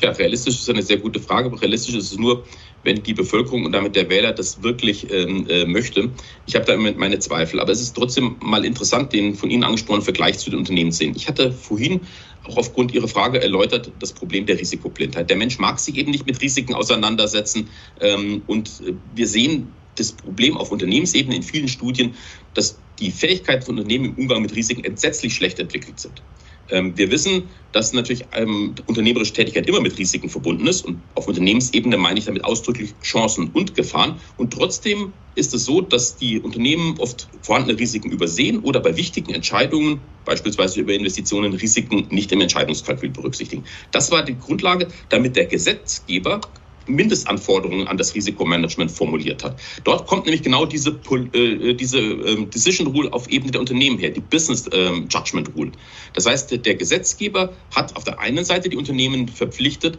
[0.00, 1.50] Ja, realistisch ist eine sehr gute Frage.
[1.60, 2.44] Realistisch ist es nur,
[2.82, 6.10] wenn die Bevölkerung und damit der Wähler das wirklich ähm, äh, möchte.
[6.46, 7.60] Ich habe da immer meine Zweifel.
[7.60, 10.98] Aber es ist trotzdem mal interessant, den von Ihnen angesprochenen Vergleich zu den Unternehmen zu
[10.98, 11.14] sehen.
[11.16, 12.00] Ich hatte vorhin
[12.44, 15.28] auch aufgrund Ihrer Frage erläutert das Problem der Risikoblindheit.
[15.28, 17.68] Der Mensch mag sich eben nicht mit Risiken auseinandersetzen.
[18.00, 22.14] Ähm, und äh, wir sehen das Problem auf Unternehmensebene in vielen Studien,
[22.54, 26.22] dass die Fähigkeiten von Unternehmen im Umgang mit Risiken entsetzlich schlecht entwickelt sind.
[26.70, 30.84] Ähm, wir wissen, dass natürlich ähm, unternehmerische Tätigkeit immer mit Risiken verbunden ist.
[30.84, 34.20] Und auf Unternehmensebene meine ich damit ausdrücklich Chancen und Gefahren.
[34.36, 39.32] Und trotzdem ist es so, dass die Unternehmen oft vorhandene Risiken übersehen oder bei wichtigen
[39.32, 43.64] Entscheidungen, beispielsweise über Investitionen, Risiken nicht im Entscheidungskalkül berücksichtigen.
[43.92, 46.40] Das war die Grundlage, damit der Gesetzgeber
[46.86, 49.60] Mindestanforderungen an das Risikomanagement formuliert hat.
[49.84, 50.90] Dort kommt nämlich genau diese,
[51.32, 55.72] äh, diese äh, Decision Rule auf Ebene der Unternehmen her, die Business äh, Judgment Rule.
[56.14, 59.98] Das heißt, der Gesetzgeber hat auf der einen Seite die Unternehmen verpflichtet,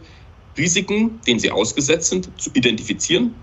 [0.58, 3.34] Risiken, denen sie ausgesetzt sind, zu identifizieren,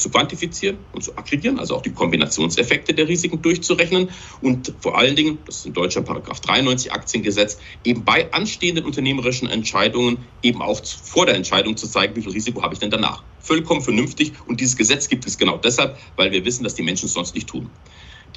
[0.00, 4.10] zu quantifizieren und zu aggregieren, also auch die Kombinationseffekte der Risiken durchzurechnen
[4.40, 9.48] und vor allen Dingen, das ist in Deutschland Paragraph 93 Aktiengesetz, eben bei anstehenden unternehmerischen
[9.48, 13.24] Entscheidungen eben auch vor der Entscheidung zu zeigen, wie viel Risiko habe ich denn danach.
[13.38, 17.06] Vollkommen vernünftig und dieses Gesetz gibt es genau deshalb, weil wir wissen, dass die Menschen
[17.06, 17.70] es sonst nicht tun.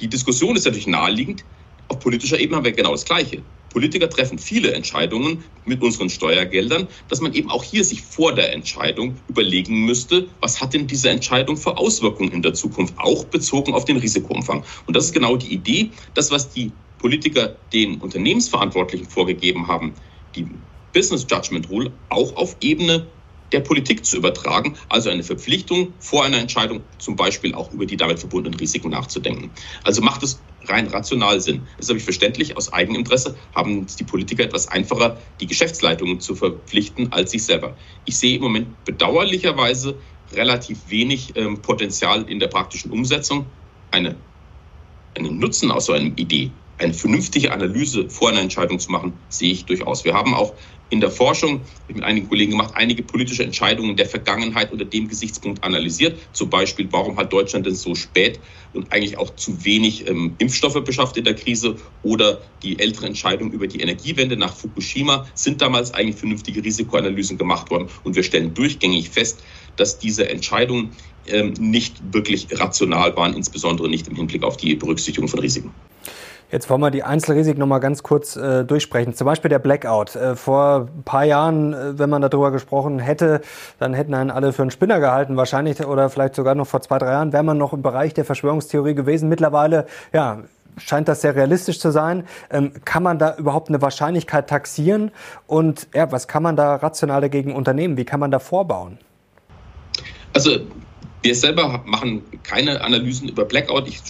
[0.00, 1.44] Die Diskussion ist natürlich naheliegend.
[1.88, 3.44] Auf politischer Ebene haben wir genau das Gleiche.
[3.74, 8.52] Politiker treffen viele Entscheidungen mit unseren Steuergeldern, dass man eben auch hier sich vor der
[8.52, 13.74] Entscheidung überlegen müsste, was hat denn diese Entscheidung für Auswirkungen in der Zukunft, auch bezogen
[13.74, 14.64] auf den Risikoumfang.
[14.86, 19.94] Und das ist genau die Idee, das, was die Politiker den Unternehmensverantwortlichen vorgegeben haben,
[20.36, 20.46] die
[20.92, 23.08] Business Judgment Rule auch auf Ebene
[23.54, 27.96] der Politik zu übertragen, also eine Verpflichtung vor einer Entscheidung zum Beispiel auch über die
[27.96, 29.52] damit verbundenen Risiken nachzudenken.
[29.84, 31.62] Also macht es rein rational Sinn.
[31.76, 37.12] Das ist aber verständlich, aus Eigeninteresse haben die Politiker etwas einfacher, die Geschäftsleitungen zu verpflichten
[37.12, 37.76] als sich selber.
[38.06, 39.96] Ich sehe im Moment bedauerlicherweise
[40.32, 43.46] relativ wenig ähm, Potenzial in der praktischen Umsetzung.
[43.92, 44.16] Eine,
[45.16, 49.52] einen Nutzen aus so einer Idee, eine vernünftige Analyse vor einer Entscheidung zu machen, sehe
[49.52, 50.04] ich durchaus.
[50.04, 50.54] Wir haben auch
[50.90, 55.64] in der Forschung mit einigen Kollegen gemacht, einige politische Entscheidungen der Vergangenheit unter dem Gesichtspunkt
[55.64, 56.18] analysiert.
[56.32, 58.38] Zum Beispiel, warum hat Deutschland denn so spät
[58.74, 63.50] und eigentlich auch zu wenig ähm, Impfstoffe beschafft in der Krise oder die ältere Entscheidung
[63.52, 68.52] über die Energiewende nach Fukushima sind damals eigentlich vernünftige Risikoanalysen gemacht worden und wir stellen
[68.54, 69.42] durchgängig fest,
[69.76, 70.90] dass diese Entscheidungen
[71.26, 75.72] ähm, nicht wirklich rational waren, insbesondere nicht im Hinblick auf die Berücksichtigung von Risiken.
[76.50, 79.14] Jetzt wollen wir die Einzelrisiken noch mal ganz kurz äh, durchsprechen.
[79.14, 80.14] Zum Beispiel der Blackout.
[80.14, 83.40] Äh, vor ein paar Jahren, äh, wenn man darüber gesprochen hätte,
[83.78, 86.98] dann hätten einen alle für einen Spinner gehalten, wahrscheinlich oder vielleicht sogar noch vor zwei,
[86.98, 89.28] drei Jahren wäre man noch im Bereich der Verschwörungstheorie gewesen.
[89.28, 90.42] Mittlerweile, ja,
[90.76, 92.24] scheint das sehr realistisch zu sein.
[92.50, 95.10] Ähm, kann man da überhaupt eine Wahrscheinlichkeit taxieren?
[95.46, 97.96] Und ja, was kann man da rational dagegen unternehmen?
[97.96, 98.98] Wie kann man da vorbauen?
[100.34, 100.60] Also
[101.24, 103.88] wir selber machen keine Analysen über Blackout.
[103.88, 104.00] Ich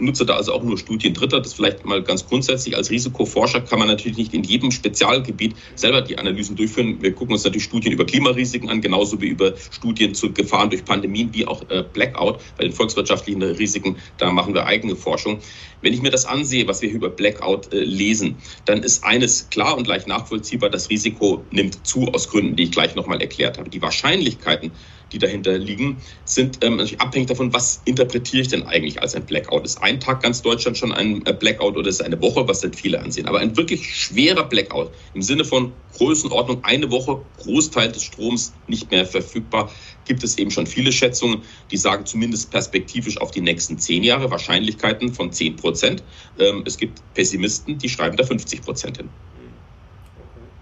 [0.00, 1.40] nutze da also auch nur Studien Dritter.
[1.40, 2.76] Das vielleicht mal ganz grundsätzlich.
[2.76, 7.00] Als Risikoforscher kann man natürlich nicht in jedem Spezialgebiet selber die Analysen durchführen.
[7.00, 10.84] Wir gucken uns natürlich Studien über Klimarisiken an, genauso wie über Studien zu Gefahren durch
[10.84, 12.40] Pandemien, wie auch äh, Blackout.
[12.58, 15.38] Bei den volkswirtschaftlichen Risiken, da machen wir eigene Forschung.
[15.80, 19.76] Wenn ich mir das ansehe, was wir über Blackout äh, lesen, dann ist eines klar
[19.76, 23.70] und leicht nachvollziehbar, das Risiko nimmt zu aus Gründen, die ich gleich nochmal erklärt habe.
[23.70, 24.72] Die Wahrscheinlichkeiten,
[25.14, 29.24] die dahinter liegen, sind ähm, natürlich abhängig davon, was interpretiere ich denn eigentlich als ein
[29.24, 29.64] Blackout.
[29.64, 32.60] Ist ein Tag ganz Deutschland schon ein äh, Blackout oder ist es eine Woche, was
[32.60, 33.26] dann viele ansehen.
[33.26, 38.90] Aber ein wirklich schwerer Blackout im Sinne von Größenordnung eine Woche, Großteil des Stroms nicht
[38.90, 39.70] mehr verfügbar,
[40.04, 44.30] gibt es eben schon viele Schätzungen, die sagen zumindest perspektivisch auf die nächsten zehn Jahre
[44.30, 46.02] Wahrscheinlichkeiten von zehn Prozent.
[46.38, 49.08] Ähm, es gibt Pessimisten, die schreiben da 50 Prozent hin.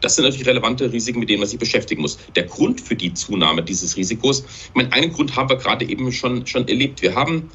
[0.02, 2.18] Das sind natürlich relevante Risiken, mit denen man sich beschäftigen muss.
[2.34, 6.12] Der Grund für die Zunahme dieses Risikos, ich meine, einen Grund haben wir gerade eben
[6.12, 7.00] schon, schon erlebt.
[7.02, 7.50] Wir haben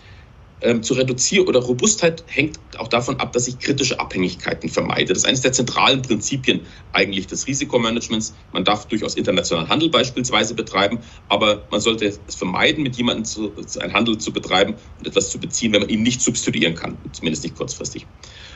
[0.62, 5.10] ähm, zu reduzieren oder Robustheit hängt auch davon ab, dass ich kritische Abhängigkeiten vermeide.
[5.10, 6.62] Das ist eines der zentralen Prinzipien
[6.94, 8.34] eigentlich des Risikomanagements.
[8.54, 13.54] Man darf durchaus internationalen Handel beispielsweise betreiben, aber man sollte es vermeiden, mit jemandem zu,
[13.80, 17.44] einen Handel zu betreiben und etwas zu beziehen, wenn man ihn nicht substituieren kann, zumindest
[17.44, 18.08] nicht kurzfristig.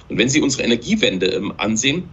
[0.10, 2.10] Und wenn Sie unsere Energiewende ähm, ansehen,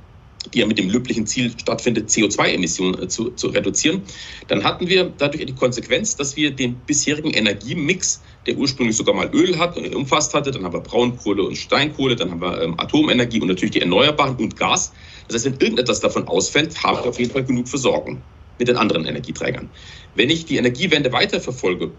[0.55, 4.03] die ja mit dem löblichen Ziel stattfindet, CO2-Emissionen äh, zu, zu reduzieren,
[4.49, 9.31] dann hatten wir dadurch die Konsequenz, dass wir den bisherigen Energiemix, der ursprünglich sogar mal
[9.35, 12.79] Öl hat, äh, umfasst hatte, dann haben wir Braunkohle und Steinkohle, dann haben wir ähm,
[12.79, 14.93] Atomenergie und natürlich die Erneuerbaren und Gas.
[15.27, 18.23] Das heißt, wenn irgendetwas davon ausfällt, haben wir auf jeden Fall genug Versorgung
[18.59, 19.69] mit den anderen Energieträgern.
[20.15, 21.91] Wenn ich die Energiewende weiterverfolge,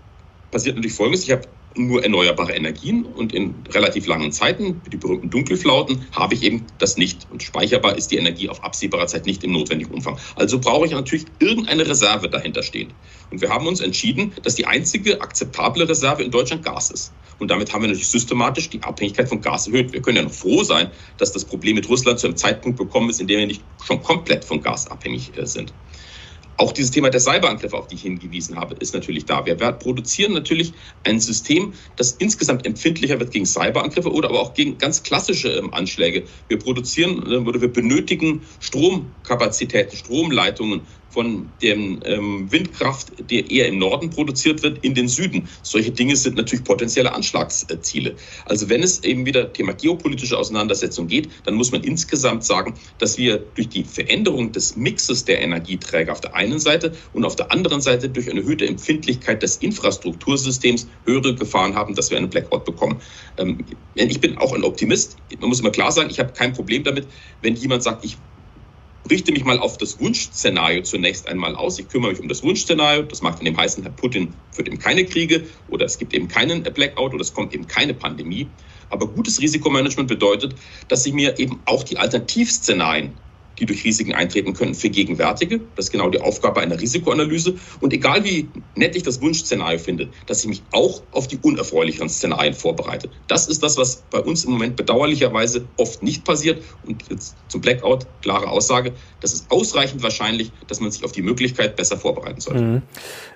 [0.51, 1.23] passiert natürlich Folgendes.
[1.23, 1.43] Ich habe
[1.75, 6.97] nur erneuerbare Energien und in relativ langen Zeiten, die berühmten Dunkelflauten, habe ich eben das
[6.97, 7.27] nicht.
[7.31, 10.17] Und speicherbar ist die Energie auf absehbarer Zeit nicht im notwendigen Umfang.
[10.35, 12.93] Also brauche ich natürlich irgendeine Reserve dahinter stehen.
[13.31, 17.13] Und wir haben uns entschieden, dass die einzige akzeptable Reserve in Deutschland Gas ist.
[17.37, 19.93] Und damit haben wir natürlich systematisch die Abhängigkeit von Gas erhöht.
[19.93, 23.09] Wir können ja noch froh sein, dass das Problem mit Russland zu einem Zeitpunkt bekommen
[23.09, 25.73] ist, in dem wir nicht schon komplett von Gas abhängig äh, sind.
[26.59, 29.45] Auch dieses Thema der Cyberangriffe, auf die ich hingewiesen habe, ist natürlich da.
[29.45, 30.73] Wir produzieren natürlich
[31.05, 35.73] ein System, das insgesamt empfindlicher wird gegen Cyberangriffe oder aber auch gegen ganz klassische ähm,
[35.73, 36.25] Anschläge.
[36.49, 43.79] Wir produzieren äh, oder wir benötigen Stromkapazitäten, Stromleitungen, von der ähm, Windkraft, die eher im
[43.79, 45.47] Norden produziert wird, in den Süden.
[45.63, 48.15] Solche Dinge sind natürlich potenzielle Anschlagsziele.
[48.45, 53.17] Also wenn es eben wieder Thema geopolitische Auseinandersetzung geht, dann muss man insgesamt sagen, dass
[53.17, 57.51] wir durch die Veränderung des Mixes der Energieträger auf der einen Seite und auf der
[57.51, 62.65] anderen Seite durch eine erhöhte Empfindlichkeit des Infrastruktursystems höhere Gefahren haben, dass wir einen Blackout
[62.65, 63.01] bekommen.
[63.37, 65.17] Ähm, ich bin auch ein Optimist.
[65.39, 67.07] Man muss immer klar sagen, ich habe kein Problem damit,
[67.41, 68.17] wenn jemand sagt, ich
[69.09, 71.79] richte mich mal auf das Wunschszenario zunächst einmal aus.
[71.79, 73.03] Ich kümmere mich um das Wunschszenario.
[73.03, 76.27] Das mag dann eben heißen, Herr Putin führt eben keine Kriege oder es gibt eben
[76.27, 78.47] keinen Blackout oder es kommt eben keine Pandemie.
[78.89, 80.55] Aber gutes Risikomanagement bedeutet,
[80.87, 83.13] dass ich mir eben auch die Alternativszenarien
[83.59, 85.59] die durch Risiken eintreten können, vergegenwärtige.
[85.75, 87.55] Das ist genau die Aufgabe einer Risikoanalyse.
[87.81, 92.09] Und egal wie nett ich das Wunschszenario finde, dass ich mich auch auf die unerfreulicheren
[92.09, 93.09] Szenarien vorbereite.
[93.27, 96.63] Das ist das, was bei uns im Moment bedauerlicherweise oft nicht passiert.
[96.85, 101.21] Und jetzt zum Blackout, klare Aussage, das ist ausreichend wahrscheinlich, dass man sich auf die
[101.21, 102.63] Möglichkeit besser vorbereiten sollte.
[102.63, 102.81] Mhm.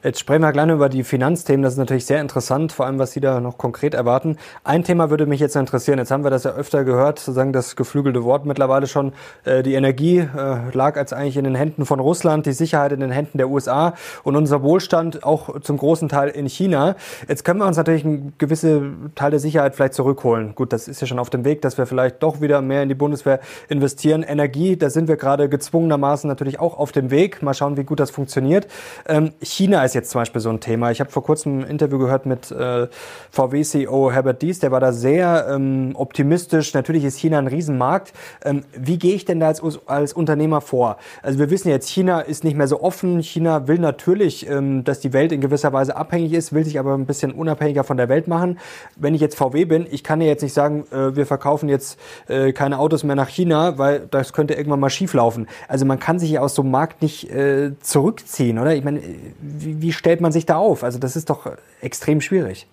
[0.03, 1.63] Jetzt sprechen wir gleich über die Finanzthemen.
[1.63, 4.37] Das ist natürlich sehr interessant, vor allem was Sie da noch konkret erwarten.
[4.63, 5.99] Ein Thema würde mich jetzt interessieren.
[5.99, 9.73] Jetzt haben wir das ja öfter gehört, sozusagen das geflügelte Wort mittlerweile schon, äh, die
[9.73, 13.37] Energie Äh, lag als eigentlich in den Händen von Russland, die Sicherheit in den Händen
[13.37, 16.95] der USA und unser Wohlstand auch zum großen Teil in China.
[17.27, 20.55] Jetzt können wir uns natürlich einen gewissen Teil der Sicherheit vielleicht zurückholen.
[20.55, 22.89] Gut, das ist ja schon auf dem Weg, dass wir vielleicht doch wieder mehr in
[22.89, 24.23] die Bundeswehr investieren.
[24.23, 27.41] Energie, da sind wir gerade gezwungenermaßen natürlich auch auf dem Weg.
[27.41, 28.67] Mal schauen, wie gut das funktioniert.
[29.07, 30.91] Ähm, China ist jetzt zum Beispiel so ein Thema.
[30.91, 32.87] Ich habe vor kurzem ein Interview gehört mit äh,
[33.31, 36.73] VW-CEO Herbert Dies, der war da sehr ähm, optimistisch.
[36.73, 38.13] Natürlich ist China ein Riesenmarkt.
[38.43, 40.97] Ähm, wie gehe ich denn da als, als als Unternehmer vor?
[41.21, 43.21] Also wir wissen jetzt, China ist nicht mehr so offen.
[43.21, 46.93] China will natürlich, ähm, dass die Welt in gewisser Weise abhängig ist, will sich aber
[46.93, 48.59] ein bisschen unabhängiger von der Welt machen.
[48.95, 51.99] Wenn ich jetzt VW bin, ich kann ja jetzt nicht sagen, äh, wir verkaufen jetzt
[52.27, 55.47] äh, keine Autos mehr nach China, weil das könnte irgendwann mal schief laufen.
[55.67, 58.75] Also man kann sich ja aus so einem Markt nicht äh, zurückziehen, oder?
[58.75, 59.01] Ich meine,
[59.41, 60.83] wie, wie stellt man sich da auf?
[60.83, 61.49] Also das ist doch
[61.81, 62.67] extrem schwierig.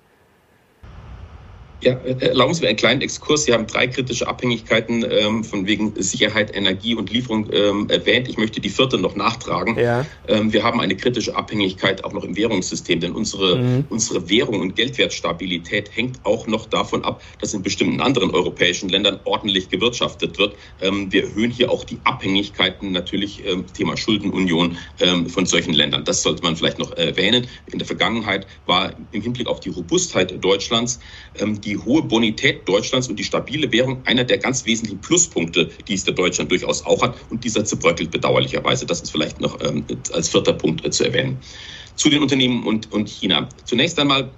[1.82, 3.44] Ja, erlauben Sie mir einen kleinen Exkurs.
[3.44, 8.28] Sie haben drei kritische Abhängigkeiten ähm, von wegen Sicherheit, Energie und Lieferung ähm, erwähnt.
[8.28, 9.78] Ich möchte die vierte noch nachtragen.
[9.78, 10.04] Ja.
[10.28, 13.84] Ähm, wir haben eine kritische Abhängigkeit auch noch im Währungssystem, denn unsere, mhm.
[13.88, 19.18] unsere Währung und Geldwertstabilität hängt auch noch davon ab, dass in bestimmten anderen europäischen Ländern
[19.24, 20.56] ordentlich gewirtschaftet wird.
[20.82, 26.04] Ähm, wir erhöhen hier auch die Abhängigkeiten natürlich, ähm, Thema Schuldenunion ähm, von solchen Ländern.
[26.04, 27.46] Das sollte man vielleicht noch erwähnen.
[27.72, 31.00] In der Vergangenheit war im Hinblick auf die Robustheit Deutschlands
[31.64, 35.94] die die hohe Bonität Deutschlands und die stabile Währung einer der ganz wesentlichen Pluspunkte, die
[35.94, 37.14] es der Deutschland durchaus auch hat.
[37.30, 38.84] Und dieser zerbröckelt bedauerlicherweise.
[38.86, 41.38] Das ist vielleicht noch ähm, als vierter Punkt äh, zu erwähnen.
[41.94, 43.48] Zu den Unternehmen und, und China.
[43.64, 44.30] Zunächst einmal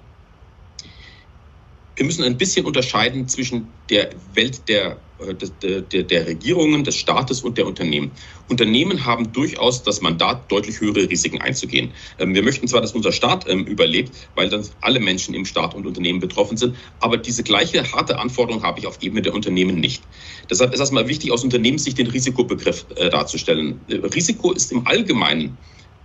[1.95, 7.41] wir müssen ein bisschen unterscheiden zwischen der Welt der, äh, der, der, Regierungen, des Staates
[7.41, 8.11] und der Unternehmen.
[8.49, 11.91] Unternehmen haben durchaus das Mandat, deutlich höhere Risiken einzugehen.
[12.19, 15.75] Ähm, wir möchten zwar, dass unser Staat ähm, überlebt, weil dann alle Menschen im Staat
[15.75, 19.79] und Unternehmen betroffen sind, aber diese gleiche harte Anforderung habe ich auf Ebene der Unternehmen
[19.79, 20.03] nicht.
[20.49, 23.79] Deshalb ist erstmal wichtig, aus Unternehmenssicht den Risikobegriff äh, darzustellen.
[23.89, 25.57] Risiko ist im Allgemeinen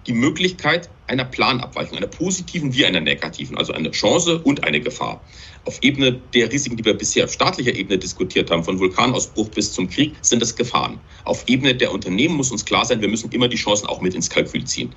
[0.09, 5.23] die Möglichkeit einer Planabweichung, einer positiven wie einer negativen, also eine Chance und eine Gefahr.
[5.64, 9.73] Auf Ebene der Risiken, die wir bisher auf staatlicher Ebene diskutiert haben, von Vulkanausbruch bis
[9.73, 10.99] zum Krieg, sind es Gefahren.
[11.25, 14.14] Auf Ebene der Unternehmen muss uns klar sein, wir müssen immer die Chancen auch mit
[14.14, 14.94] ins Kalkül ziehen.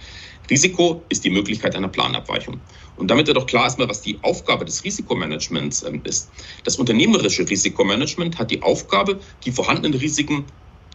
[0.50, 2.60] Risiko ist die Möglichkeit einer Planabweichung.
[2.95, 6.30] Und damit wird auch klar erstmal, was die Aufgabe des Risikomanagements ähm, ist.
[6.63, 10.45] Das unternehmerische Risikomanagement hat die Aufgabe, die vorhandenen Risiken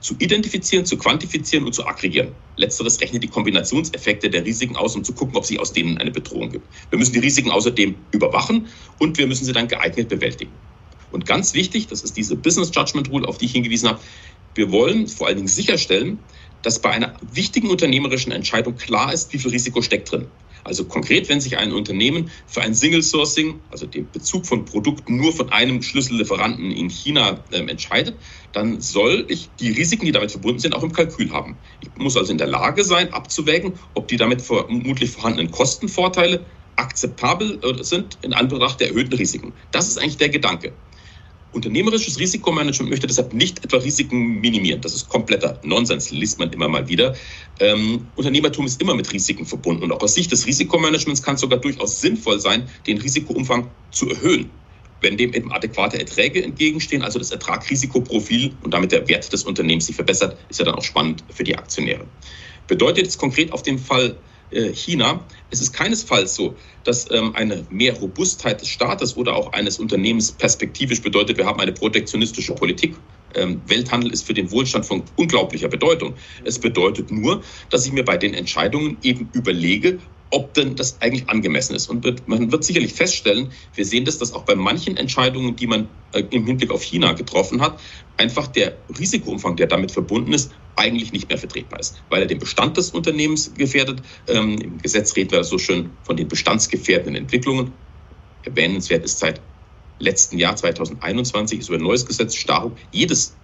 [0.01, 2.33] zu identifizieren, zu quantifizieren und zu aggregieren.
[2.57, 6.11] Letzteres rechnet die Kombinationseffekte der Risiken aus, um zu gucken, ob sich aus denen eine
[6.11, 6.67] Bedrohung gibt.
[6.91, 8.67] Wir müssen die Risiken außerdem überwachen
[8.99, 10.53] und wir müssen sie dann geeignet bewältigen.
[11.11, 14.01] Und ganz wichtig, das ist diese Business Judgment Rule, auf die ich hingewiesen habe,
[14.55, 16.19] wir wollen vor allen Dingen sicherstellen,
[16.63, 20.27] dass bei einer wichtigen unternehmerischen Entscheidung klar ist, wie viel Risiko steckt drin.
[20.67, 25.17] Also konkret, wenn sich ein Unternehmen für ein Single Sourcing, also den Bezug von Produkten
[25.17, 28.17] nur von einem Schlüssellieferanten in China äh, entscheidet,
[28.53, 31.57] dann soll ich die Risiken, die damit verbunden sind, auch im Kalkül haben.
[31.81, 36.45] Ich muss also in der Lage sein, abzuwägen, ob die damit vermutlich vorhandenen Kostenvorteile
[36.77, 39.53] akzeptabel äh, sind in Anbetracht der erhöhten Risiken.
[39.71, 40.73] Das ist eigentlich der Gedanke.
[41.53, 44.81] Unternehmerisches Risikomanagement möchte deshalb nicht etwa Risiken minimieren.
[44.81, 47.15] Das ist kompletter Nonsens, liest man immer mal wieder.
[47.61, 51.41] Ähm, Unternehmertum ist immer mit Risiken verbunden und auch aus Sicht des Risikomanagements kann es
[51.41, 54.51] sogar durchaus sinnvoll sein, den Risikoumfang zu erhöhen
[55.01, 59.87] wenn dem eben adäquate Erträge entgegenstehen, also das Ertrag-Risikoprofil und damit der Wert des Unternehmens
[59.87, 62.07] sich verbessert, ist ja dann auch spannend für die Aktionäre.
[62.67, 64.17] Bedeutet jetzt konkret auf dem Fall
[64.73, 65.25] China.
[65.51, 70.33] Es ist keinesfalls so, dass ähm, eine mehr Robustheit des Staates oder auch eines Unternehmens
[70.33, 72.97] perspektivisch bedeutet, wir haben eine protektionistische Politik.
[73.35, 76.15] Ähm, Welthandel ist für den Wohlstand von unglaublicher Bedeutung.
[76.45, 79.99] Es bedeutet nur, dass ich mir bei den Entscheidungen eben überlege,
[80.31, 81.89] ob denn das eigentlich angemessen ist.
[81.89, 85.89] Und man wird sicherlich feststellen, wir sehen das, dass auch bei manchen Entscheidungen, die man
[86.13, 87.81] äh, im Hinblick auf China getroffen hat,
[88.17, 92.39] einfach der Risikoumfang, der damit verbunden ist, eigentlich nicht mehr vertretbar ist, weil er den
[92.39, 94.03] Bestand des Unternehmens gefährdet.
[94.29, 97.73] Ähm, Im Gesetz reden wir so schön von den bestandsgefährdenden Entwicklungen.
[98.45, 99.41] Erwähnenswert ist seit
[99.99, 103.35] letzten Jahr 2021 ist über ein neues Gesetz Staro jedes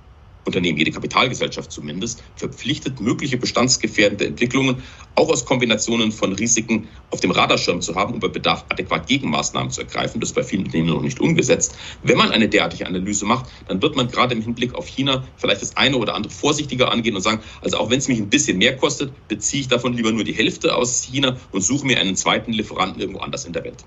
[0.45, 4.83] Unternehmen, jede Kapitalgesellschaft zumindest, verpflichtet, mögliche bestandsgefährdende Entwicklungen
[5.15, 9.71] auch aus Kombinationen von Risiken auf dem Radarschirm zu haben, um bei Bedarf adäquat Gegenmaßnahmen
[9.71, 10.21] zu ergreifen.
[10.21, 11.77] Das ist bei vielen Unternehmen noch nicht umgesetzt.
[12.03, 15.63] Wenn man eine derartige Analyse macht, dann wird man gerade im Hinblick auf China vielleicht
[15.63, 18.59] das eine oder andere vorsichtiger angehen und sagen, also auch wenn es mich ein bisschen
[18.59, 22.17] mehr kostet, beziehe ich davon lieber nur die Hälfte aus China und suche mir einen
[22.17, 23.85] zweiten Lieferanten irgendwo anders in der Welt.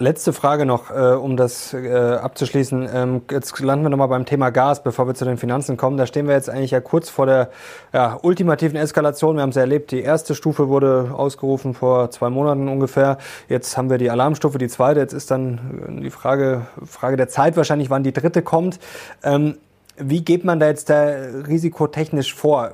[0.00, 2.88] Letzte Frage noch, äh, um das äh, abzuschließen.
[2.92, 5.96] Ähm, jetzt landen wir nochmal beim Thema Gas, bevor wir zu den Finanzen kommen.
[5.96, 7.50] Da stehen wir jetzt eigentlich ja kurz vor der
[7.92, 9.36] ja, ultimativen Eskalation.
[9.36, 13.18] Wir haben es erlebt, die erste Stufe wurde ausgerufen vor zwei Monaten ungefähr.
[13.48, 14.98] Jetzt haben wir die Alarmstufe, die zweite.
[14.98, 18.80] Jetzt ist dann die Frage, Frage der Zeit wahrscheinlich, wann die dritte kommt.
[19.22, 19.58] Ähm,
[19.96, 21.04] wie geht man da jetzt da
[21.46, 22.72] risikotechnisch vor?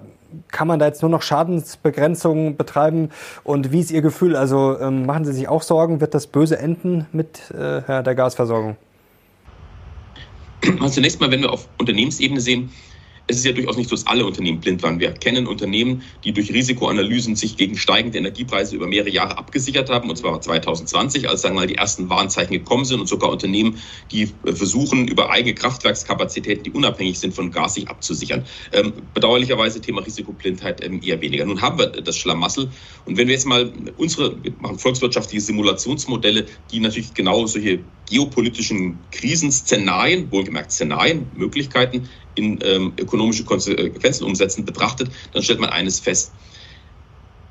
[0.48, 3.10] Kann man da jetzt nur noch Schadensbegrenzung betreiben?
[3.44, 4.36] Und wie ist Ihr Gefühl?
[4.36, 8.76] Also ähm, machen Sie sich auch Sorgen, wird das böse enden mit äh, der Gasversorgung?
[10.80, 12.70] Also zunächst mal, wenn wir auf Unternehmensebene sehen,
[13.30, 14.98] es ist ja durchaus nicht so, dass alle Unternehmen blind waren.
[15.00, 20.10] Wir kennen Unternehmen, die durch Risikoanalysen sich gegen steigende Energiepreise über mehrere Jahre abgesichert haben,
[20.10, 23.78] und zwar 2020, als sagen mal die ersten Warnzeichen gekommen sind, und sogar Unternehmen,
[24.10, 28.44] die äh, versuchen, über eigene Kraftwerkskapazitäten, die unabhängig sind von Gas, sich abzusichern.
[28.72, 31.46] Ähm, bedauerlicherweise Thema Risikoblindheit ähm, eher weniger.
[31.46, 32.68] Nun haben wir das Schlamassel.
[33.06, 37.78] Und wenn wir jetzt mal unsere, wir machen volkswirtschaftliche Simulationsmodelle, die natürlich genau solche
[38.11, 46.01] geopolitischen Krisenszenarien, wohlgemerkt Szenarien, Möglichkeiten in ähm, ökonomische Konsequenzen umsetzen betrachtet, dann stellt man eines
[46.01, 46.33] fest.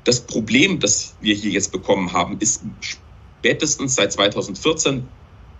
[0.04, 5.04] Das Problem, das wir hier jetzt bekommen haben, ist spätestens seit 2014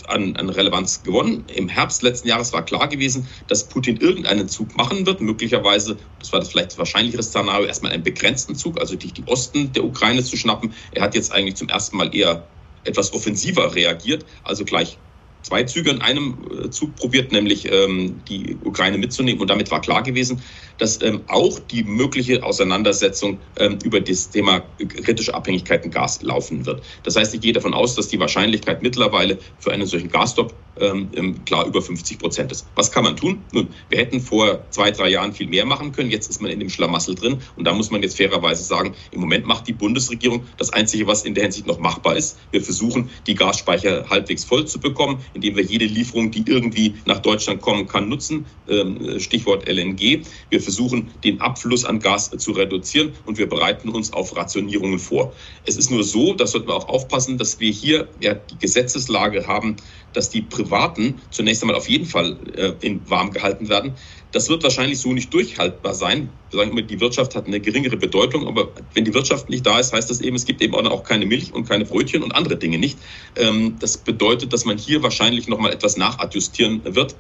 [0.07, 1.45] an, an, Relevanz gewonnen.
[1.55, 5.21] Im Herbst letzten Jahres war klar gewesen, dass Putin irgendeinen Zug machen wird.
[5.21, 9.73] Möglicherweise, das war das vielleicht wahrscheinlichere Szenario, erstmal einen begrenzten Zug, also die, die Osten
[9.73, 10.73] der Ukraine zu schnappen.
[10.93, 12.47] Er hat jetzt eigentlich zum ersten Mal eher
[12.85, 15.01] etwas offensiver reagiert, also gleich
[15.43, 19.41] zwei Züge in einem äh, Zug probiert, nämlich ähm, die Ukraine mitzunehmen.
[19.41, 20.43] Und damit war klar gewesen,
[20.79, 26.83] dass ähm, auch die mögliche Auseinandersetzung ähm, über das Thema kritische Abhängigkeiten Gas laufen wird.
[27.03, 31.45] Das heißt, ich gehe davon aus, dass die Wahrscheinlichkeit mittlerweile für einen solchen Gasstopp ähm,
[31.45, 32.67] klar über 50 Prozent ist.
[32.75, 33.43] Was kann man tun?
[33.53, 36.11] Nun, wir hätten vor zwei, drei Jahren viel mehr machen können.
[36.11, 37.39] Jetzt ist man in dem Schlamassel drin.
[37.57, 41.25] Und da muss man jetzt fairerweise sagen, im Moment macht die Bundesregierung das Einzige, was
[41.25, 42.39] in der Hinsicht noch machbar ist.
[42.51, 47.21] Wir versuchen, die Gasspeicher halbwegs voll zu bekommen, indem wir jede Lieferung, die irgendwie nach
[47.21, 48.47] Deutschland kommen kann, nutzen.
[48.69, 50.25] Ähm, Stichwort LNG.
[50.51, 55.33] Wir versuchen, den Abfluss an Gas zu reduzieren und wir bereiten uns auf Rationierungen vor.
[55.65, 59.47] Es ist nur so, das sollten wir auch aufpassen, dass wir hier ja die Gesetzeslage
[59.47, 59.77] haben,
[60.13, 63.95] dass die Privaten zunächst einmal auf jeden Fall äh, in warm gehalten werden.
[64.33, 66.29] Das wird wahrscheinlich so nicht durchhaltbar sein.
[66.51, 69.79] Wir sagen immer, die Wirtschaft hat eine geringere Bedeutung, aber wenn die Wirtschaft nicht da
[69.79, 72.57] ist, heißt das eben, es gibt eben auch keine Milch und keine Brötchen und andere
[72.57, 72.99] Dinge nicht.
[73.37, 77.17] Ähm, das bedeutet, dass man hier wahrscheinlich nochmal etwas nachadjustieren wird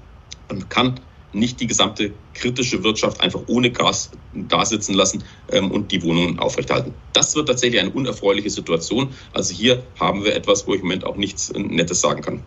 [0.48, 1.00] und kann
[1.32, 5.22] nicht die gesamte kritische Wirtschaft einfach ohne Gas da sitzen lassen
[5.52, 6.94] ähm, und die Wohnungen aufrechterhalten.
[7.12, 9.10] Das wird tatsächlich eine unerfreuliche Situation.
[9.32, 12.42] Also hier haben wir etwas, wo ich im Moment auch nichts Nettes sagen kann.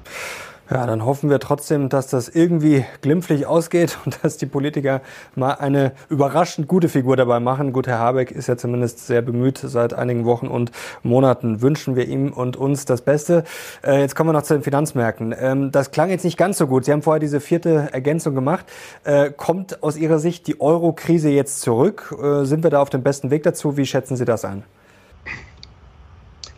[0.74, 5.02] Ja, dann hoffen wir trotzdem, dass das irgendwie glimpflich ausgeht und dass die Politiker
[5.36, 7.74] mal eine überraschend gute Figur dabei machen.
[7.74, 10.72] Gut, Herr Habeck ist ja zumindest sehr bemüht seit einigen Wochen und
[11.04, 11.62] Monaten.
[11.62, 13.44] Wünschen wir ihm und uns das Beste.
[13.84, 15.36] Äh, jetzt kommen wir noch zu den Finanzmärkten.
[15.40, 16.86] Ähm, das klang jetzt nicht ganz so gut.
[16.86, 18.66] Sie haben vorher diese vierte Ergänzung gemacht.
[19.04, 22.16] Äh, kommt aus Ihrer Sicht die Euro-Krise jetzt zurück?
[22.20, 23.78] Äh, sind wir da auf dem besten Weg dazu?
[23.78, 24.64] Wie schätzen Sie das ein?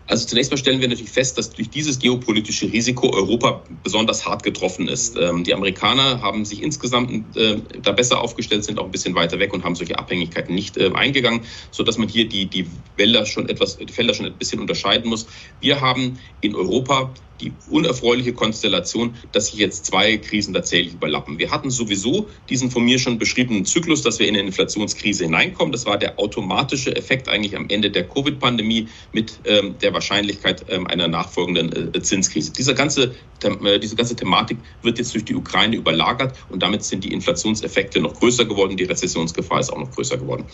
[0.07, 4.43] Also zunächst mal stellen wir natürlich fest, dass durch dieses geopolitische Risiko Europa besonders hart
[4.43, 5.17] getroffen ist.
[5.17, 9.39] Ähm, die Amerikaner haben sich insgesamt äh, da besser aufgestellt, sind auch ein bisschen weiter
[9.39, 11.41] weg und haben solche Abhängigkeiten nicht äh, eingegangen,
[11.71, 15.09] so dass man hier die, die Wälder schon etwas, die Felder schon ein bisschen unterscheiden
[15.09, 15.25] muss.
[15.59, 17.11] Wir haben in Europa
[17.41, 21.37] die unerfreuliche Konstellation, dass sich jetzt zwei Krisen tatsächlich überlappen.
[21.37, 25.71] Wir hatten sowieso diesen von mir schon beschriebenen Zyklus, dass wir in eine Inflationskrise hineinkommen.
[25.71, 30.87] Das war der automatische Effekt eigentlich am Ende der Covid-Pandemie mit ähm, der Wahrscheinlichkeit ähm,
[30.87, 32.51] einer nachfolgenden äh, Zinskrise.
[32.51, 37.03] Diese ganze, äh, diese ganze Thematik wird jetzt durch die Ukraine überlagert und damit sind
[37.03, 38.77] die Inflationseffekte noch größer geworden.
[38.77, 40.45] Die Rezessionsgefahr ist auch noch größer geworden.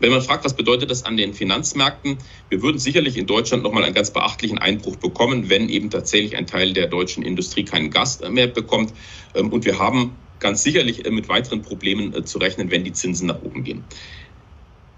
[0.00, 2.16] Wenn man fragt, was bedeutet das an den Finanzmärkten,
[2.48, 6.46] wir würden sicherlich in Deutschland nochmal einen ganz beachtlichen Einbruch bekommen, wenn eben tatsächlich ein
[6.46, 8.92] Teil der deutschen Industrie keinen Gas mehr bekommt.
[9.34, 12.92] Ähm, und wir haben ganz sicherlich äh, mit weiteren Problemen äh, zu rechnen, wenn die
[12.92, 13.84] Zinsen nach oben gehen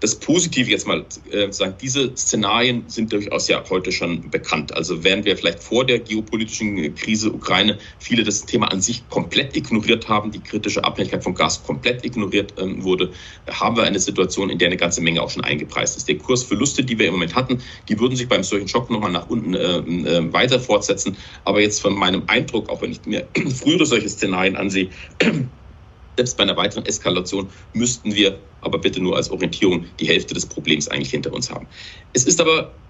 [0.03, 4.75] das Positive jetzt mal äh, sagen, diese Szenarien sind durchaus ja heute schon bekannt.
[4.75, 9.55] Also während wir vielleicht vor der geopolitischen Krise Ukraine viele das Thema an sich komplett
[9.55, 13.13] ignoriert haben, die kritische Abhängigkeit von Gas komplett ignoriert ähm, wurde,
[13.49, 16.09] haben wir eine Situation, in der eine ganze Menge auch schon eingepreist ist.
[16.09, 19.29] Die Kursverluste, die wir im Moment hatten, die würden sich beim solchen Schock nochmal nach
[19.29, 21.15] unten äh, äh, weiter fortsetzen.
[21.45, 23.25] Aber jetzt von meinem Eindruck, auch wenn ich mir
[23.55, 24.89] frühere solche Szenarien ansehe,
[26.17, 30.47] selbst bei einer weiteren Eskalation müssten wir aber bitte nur als Orientierung die Hälfte des
[30.47, 31.67] Problems eigentlich hinter uns haben.
[32.13, 32.82] Es ist aber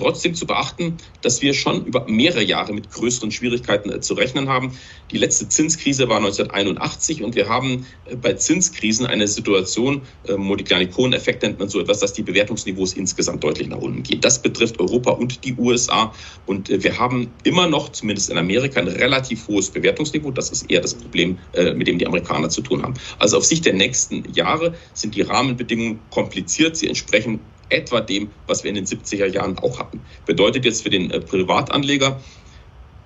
[0.00, 4.48] trotzdem zu beachten, dass wir schon über mehrere Jahre mit größeren Schwierigkeiten äh, zu rechnen
[4.48, 4.72] haben.
[5.10, 11.42] Die letzte Zinskrise war 1981 und wir haben äh, bei Zinskrisen eine Situation, äh, Modigliani-Cohen-Effekt
[11.42, 14.20] nennt man so etwas, dass die Bewertungsniveaus insgesamt deutlich nach unten gehen.
[14.20, 16.12] Das betrifft Europa und die USA
[16.46, 20.30] und wir haben immer noch, zumindest in Amerika, ein relativ hohes Bewertungsniveau.
[20.30, 21.38] Das ist eher das Problem,
[21.74, 22.94] mit dem die Amerikaner zu tun haben.
[23.18, 26.76] Also auf Sicht der nächsten Jahre sind die Rahmenbedingungen kompliziert.
[26.76, 27.40] Sie entsprechen
[27.70, 30.00] etwa dem, was wir in den 70er Jahren auch hatten.
[30.26, 32.20] Bedeutet jetzt für den äh, Privatanleger,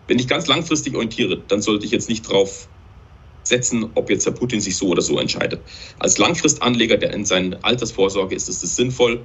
[0.07, 2.69] wenn ich ganz langfristig orientiere, dann sollte ich jetzt nicht drauf
[3.43, 5.61] setzen, ob jetzt Herr Putin sich so oder so entscheidet.
[5.99, 9.25] Als Langfristanleger, der in seiner Altersvorsorge ist, ist es sinnvoll,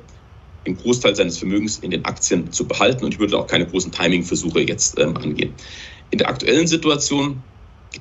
[0.66, 3.92] den Großteil seines Vermögens in den Aktien zu behalten und ich würde auch keine großen
[3.92, 5.54] Timing-Versuche jetzt ähm, angehen.
[6.12, 7.42] In der aktuellen Situation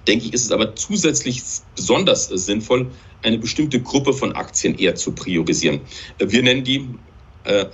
[0.07, 1.43] denke ich, ist es aber zusätzlich
[1.77, 2.91] besonders äh, sinnvoll,
[3.23, 5.81] eine bestimmte Gruppe von Aktien eher zu priorisieren.
[6.19, 6.89] Äh, wir nennen die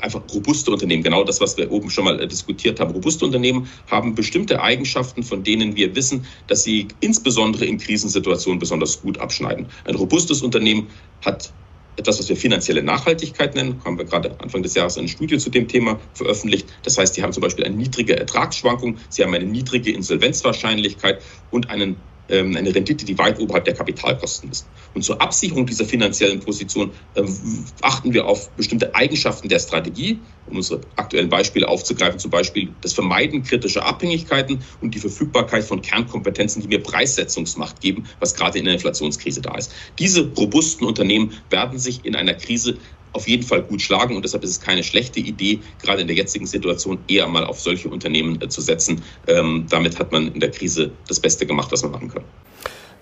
[0.00, 2.92] einfach robuste Unternehmen, genau das, was wir oben schon mal äh, diskutiert haben.
[2.92, 9.02] Robuste Unternehmen haben bestimmte Eigenschaften, von denen wir wissen, dass sie insbesondere in Krisensituationen besonders
[9.02, 9.66] gut abschneiden.
[9.84, 10.88] Ein robustes Unternehmen
[11.24, 11.52] hat
[11.96, 15.50] etwas, was wir finanzielle Nachhaltigkeit nennen, haben wir gerade Anfang des Jahres eine Studie zu
[15.50, 16.66] dem Thema veröffentlicht.
[16.82, 21.70] Das heißt, die haben zum Beispiel eine niedrige Ertragsschwankung, sie haben eine niedrige Insolvenzwahrscheinlichkeit und
[21.70, 21.96] einen
[22.28, 24.66] eine Rendite, die weit oberhalb der Kapitalkosten ist.
[24.94, 27.36] Und zur Absicherung dieser finanziellen Position ähm,
[27.82, 32.94] achten wir auf bestimmte Eigenschaften der Strategie, um unsere aktuellen Beispiele aufzugreifen, zum Beispiel das
[32.94, 38.64] Vermeiden kritischer Abhängigkeiten und die Verfügbarkeit von Kernkompetenzen, die mir Preissetzungsmacht geben, was gerade in
[38.64, 39.72] der Inflationskrise da ist.
[39.98, 42.78] Diese robusten Unternehmen werden sich in einer Krise
[43.14, 44.16] auf jeden Fall gut schlagen.
[44.16, 47.58] Und deshalb ist es keine schlechte Idee, gerade in der jetzigen Situation eher mal auf
[47.60, 49.02] solche Unternehmen äh, zu setzen.
[49.26, 52.24] Ähm, damit hat man in der Krise das Beste gemacht, was man machen kann.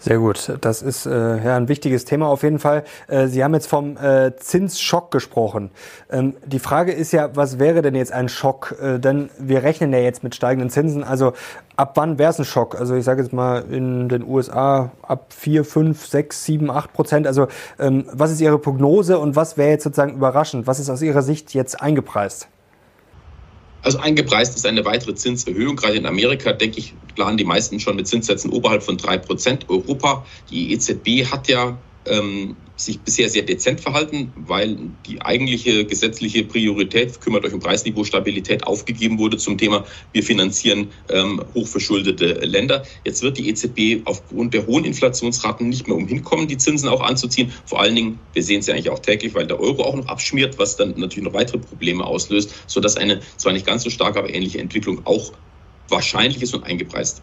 [0.02, 0.52] Sehr gut.
[0.60, 2.82] Das ist äh, ja ein wichtiges Thema auf jeden Fall.
[3.06, 5.70] Äh, Sie haben jetzt vom äh, Zinsschock gesprochen.
[6.10, 8.74] Ähm, die Frage ist ja, was wäre denn jetzt ein Schock?
[8.82, 11.04] Äh, denn wir rechnen ja jetzt mit steigenden Zinsen.
[11.04, 11.34] Also
[11.76, 12.74] ab wann wäre es ein Schock?
[12.74, 17.26] Also ich sage jetzt mal in den USA ab 4, 5, 6, 7, 8 Prozent.
[17.28, 17.46] Also
[17.78, 20.66] ähm, was ist Ihre Prognose und was wäre jetzt sozusagen überraschend?
[20.66, 22.48] Was ist aus Ihrer Sicht jetzt eingepreist?
[23.82, 25.76] Also eingepreist ist eine weitere Zinserhöhung.
[25.76, 29.68] Gerade in Amerika, denke ich, planen die meisten schon mit Zinssätzen oberhalb von drei Prozent.
[29.68, 31.76] Europa, die EZB hat ja
[32.06, 34.76] ähm, sich bisher sehr dezent verhalten, weil
[35.06, 41.42] die eigentliche gesetzliche Priorität, kümmert euch um Preisniveau-Stabilität, aufgegeben wurde zum Thema, wir finanzieren ähm,
[41.54, 42.84] hochverschuldete Länder.
[43.04, 47.52] Jetzt wird die EZB aufgrund der hohen Inflationsraten nicht mehr umhinkommen, die Zinsen auch anzuziehen.
[47.64, 50.06] Vor allen Dingen, wir sehen es ja eigentlich auch täglich, weil der Euro auch noch
[50.06, 54.18] abschmiert, was dann natürlich noch weitere Probleme auslöst, sodass eine zwar nicht ganz so starke,
[54.18, 55.32] aber ähnliche Entwicklung auch
[55.88, 57.22] wahrscheinlich ist und eingepreist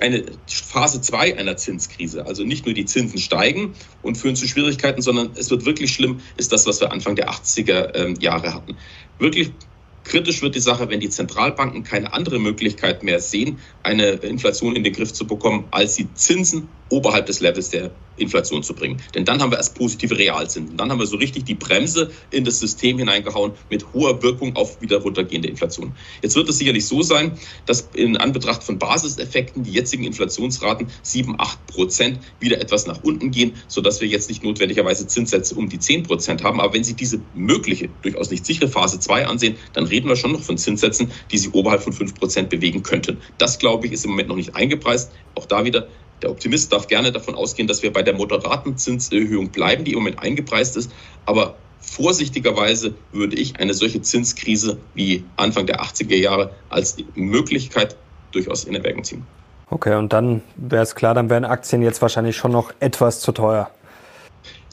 [0.00, 2.26] eine Phase 2 einer Zinskrise.
[2.26, 6.20] Also nicht nur die Zinsen steigen und führen zu Schwierigkeiten, sondern es wird wirklich schlimm,
[6.36, 8.76] ist das, was wir Anfang der 80er ähm, Jahre hatten.
[9.18, 9.52] Wirklich
[10.04, 14.84] kritisch wird die Sache, wenn die Zentralbanken keine andere Möglichkeit mehr sehen, eine Inflation in
[14.84, 19.00] den Griff zu bekommen, als die Zinsen oberhalb des Levels der Inflation zu bringen.
[19.14, 20.76] Denn dann haben wir erst positive Realzinsen.
[20.76, 24.80] Dann haben wir so richtig die Bremse in das System hineingehauen mit hoher Wirkung auf
[24.80, 25.94] wieder runtergehende Inflation.
[26.22, 31.36] Jetzt wird es sicherlich so sein, dass in Anbetracht von Basiseffekten die jetzigen Inflationsraten 7,
[31.38, 35.78] 8 Prozent wieder etwas nach unten gehen, sodass wir jetzt nicht notwendigerweise Zinssätze um die
[35.78, 36.60] 10 Prozent haben.
[36.60, 40.32] Aber wenn Sie diese mögliche, durchaus nicht sichere Phase 2 ansehen, dann reden wir schon
[40.32, 43.18] noch von Zinssätzen, die sich oberhalb von 5 Prozent bewegen könnten.
[43.38, 45.12] Das, glaube ich, ist im Moment noch nicht eingepreist.
[45.34, 45.88] Auch da wieder
[46.22, 49.98] der Optimist darf gerne davon ausgehen, dass wir bei der moderaten Zinserhöhung bleiben, die im
[49.98, 50.90] Moment eingepreist ist.
[51.26, 57.96] Aber vorsichtigerweise würde ich eine solche Zinskrise wie Anfang der 80er Jahre als Möglichkeit
[58.32, 59.26] durchaus in Erwägung ziehen.
[59.70, 63.32] Okay, und dann wäre es klar, dann wären Aktien jetzt wahrscheinlich schon noch etwas zu
[63.32, 63.70] teuer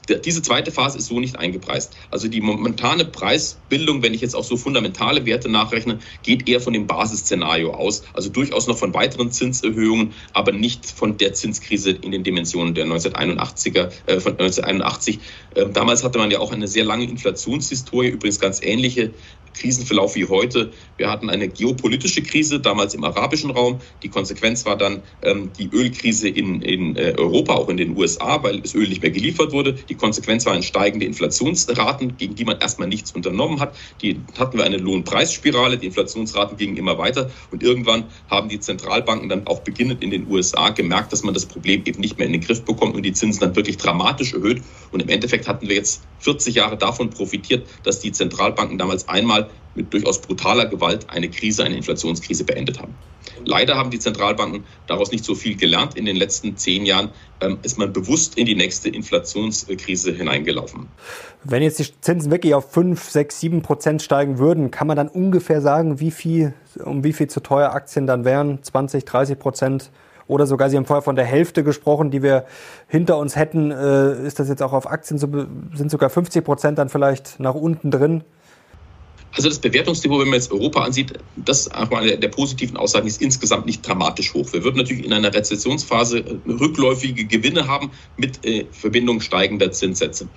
[0.08, 1.96] diese zweite Phase ist so nicht eingepreist.
[2.12, 6.74] Also die momentane Preisbildung, wenn ich jetzt auch so fundamentale Werte nachrechne, geht eher von
[6.74, 8.04] dem Basisszenario aus.
[8.14, 12.86] Also durchaus noch von weiteren Zinserhöhungen, aber nicht von der Zinskrise in den Dimensionen der
[12.86, 15.20] 1981er, äh, von 1981.
[15.56, 19.12] Äh, damals hatte man ja auch eine sehr lange Inflationshistorie, übrigens ganz ähnliche
[19.56, 20.72] Krisenverlauf wie heute.
[20.98, 23.80] Wir hatten eine geopolitische Krise, damals im arabischen Raum.
[24.04, 28.44] Die Konsequenz war dann ähm, die Ölkrise in, in äh, Europa, auch in den USA,
[28.44, 29.74] weil das Öl nicht mehr geliefert wurde.
[29.74, 33.76] Die Konsequenz waren steigende Inflationsraten, gegen die man erstmal nichts unternommen hat.
[34.02, 39.30] Die hatten wir eine Lohnpreisspirale, die Inflationsraten gingen immer weiter und irgendwann haben die Zentralbanken
[39.30, 42.34] dann auch beginnend in den USA gemerkt, dass man das Problem eben nicht mehr in
[42.34, 44.62] den Griff bekommt und die Zinsen dann wirklich dramatisch erhöht.
[44.92, 49.45] Und im Endeffekt hatten wir jetzt 40 Jahre davon profitiert, dass die Zentralbanken damals einmal
[49.76, 52.96] mit durchaus brutaler Gewalt eine Krise, eine Inflationskrise beendet haben.
[53.44, 55.96] Leider haben die Zentralbanken daraus nicht so viel gelernt.
[55.96, 57.10] In den letzten zehn Jahren
[57.42, 60.88] ähm, ist man bewusst in die nächste Inflationskrise hineingelaufen.
[61.44, 65.08] Wenn jetzt die Zinsen wirklich auf 5, 6, 7 Prozent steigen würden, kann man dann
[65.08, 66.54] ungefähr sagen, wie viel,
[66.84, 68.64] um wie viel zu teuer Aktien dann wären?
[68.64, 69.92] 20, 30 Prozent?
[70.28, 72.46] Oder sogar, Sie haben vorher von der Hälfte gesprochen, die wir
[72.88, 73.70] hinter uns hätten.
[73.70, 77.92] Äh, ist das jetzt auch auf Aktien, sind sogar 50 Prozent dann vielleicht nach unten
[77.92, 78.24] drin?
[79.36, 83.22] Also das Bewertungsniveau, wenn man jetzt Europa ansieht, das auch eine der positiven Aussagen ist
[83.22, 84.52] insgesamt nicht dramatisch hoch.
[84.54, 90.30] Wir würden natürlich in einer Rezessionsphase äh, rückläufige Gewinne haben mit äh, Verbindung steigender Zinssätze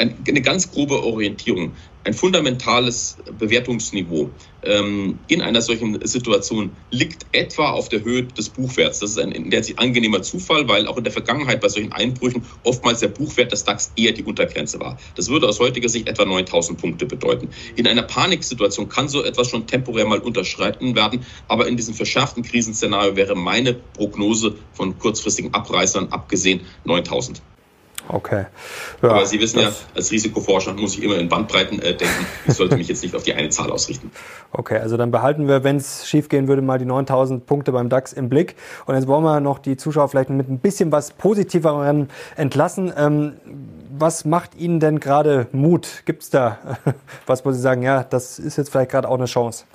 [0.00, 1.72] eine ganz grobe Orientierung,
[2.04, 4.30] ein fundamentales Bewertungsniveau
[4.62, 9.00] ähm, in einer solchen Situation liegt etwa auf der Höhe des Buchwerts.
[9.00, 11.92] Das ist ein in der sich angenehmer Zufall, weil auch in der Vergangenheit bei solchen
[11.92, 14.98] Einbrüchen oftmals der Buchwert des DAX eher die Untergrenze war.
[15.14, 17.50] Das würde aus heutiger Sicht etwa 9000 Punkte bedeuten.
[17.76, 22.42] In einer Paniksituation kann so etwas schon temporär mal unterschreiten werden, aber in diesem verschärften
[22.42, 27.42] Krisenszenario wäre meine Prognose von kurzfristigen Abreißern abgesehen 9000.
[28.08, 28.46] Okay.
[29.02, 32.26] Ja, Aber Sie wissen ja, als Risikoforscher muss ich immer in Bandbreiten äh, denken.
[32.46, 34.10] Ich sollte mich jetzt nicht auf die eine Zahl ausrichten.
[34.52, 38.12] Okay, also dann behalten wir, wenn es schiefgehen würde, mal die 9000 Punkte beim DAX
[38.12, 38.56] im Blick.
[38.84, 42.92] Und jetzt wollen wir noch die Zuschauer vielleicht mit ein bisschen was Positiveren entlassen.
[42.96, 43.34] Ähm,
[43.96, 46.02] was macht Ihnen denn gerade Mut?
[46.04, 46.58] Gibt es da
[47.26, 49.66] was, wo Sie sagen, ja, das ist jetzt vielleicht gerade auch eine Chance?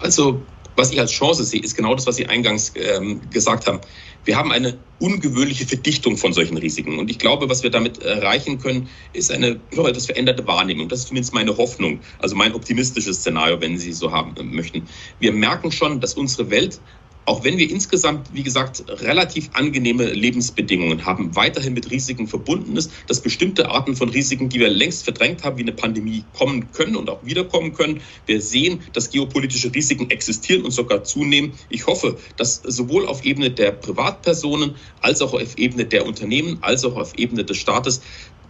[0.00, 0.40] Also,
[0.76, 3.80] was ich als Chance sehe, ist genau das, was Sie eingangs ähm, gesagt haben.
[4.24, 6.98] Wir haben eine ungewöhnliche Verdichtung von solchen Risiken.
[6.98, 10.88] Und ich glaube, was wir damit erreichen können, ist eine etwas veränderte Wahrnehmung.
[10.88, 14.88] Das ist zumindest meine Hoffnung, also mein optimistisches Szenario, wenn Sie so haben möchten.
[15.18, 16.80] Wir merken schon, dass unsere Welt
[17.26, 22.90] auch wenn wir insgesamt, wie gesagt, relativ angenehme Lebensbedingungen haben, weiterhin mit Risiken verbunden ist,
[23.06, 26.96] dass bestimmte Arten von Risiken, die wir längst verdrängt haben, wie eine Pandemie kommen können
[26.96, 28.02] und auch wiederkommen können.
[28.26, 31.54] Wir sehen, dass geopolitische Risiken existieren und sogar zunehmen.
[31.68, 36.84] Ich hoffe, dass sowohl auf Ebene der Privatpersonen als auch auf Ebene der Unternehmen als
[36.84, 38.00] auch auf Ebene des Staates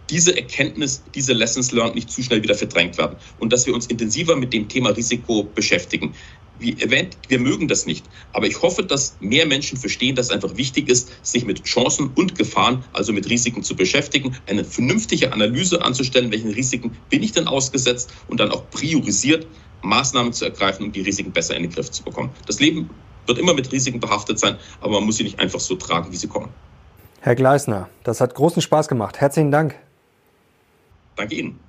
[0.09, 3.87] diese Erkenntnis, diese Lessons learned nicht zu schnell wieder verdrängt werden und dass wir uns
[3.87, 6.15] intensiver mit dem Thema Risiko beschäftigen.
[6.59, 8.05] Wie erwähnt, wir mögen das nicht.
[8.33, 12.11] Aber ich hoffe, dass mehr Menschen verstehen, dass es einfach wichtig ist, sich mit Chancen
[12.15, 17.33] und Gefahren, also mit Risiken zu beschäftigen, eine vernünftige Analyse anzustellen, welchen Risiken bin ich
[17.33, 19.47] denn ausgesetzt und dann auch priorisiert
[19.81, 22.31] Maßnahmen zu ergreifen, um die Risiken besser in den Griff zu bekommen.
[22.47, 22.89] Das Leben
[23.27, 26.17] wird immer mit Risiken behaftet sein, aber man muss sie nicht einfach so tragen, wie
[26.17, 26.49] sie kommen.
[27.21, 29.19] Herr Gleisner, das hat großen Spaß gemacht.
[29.19, 29.75] Herzlichen Dank.
[31.15, 31.59] Danke Ihnen.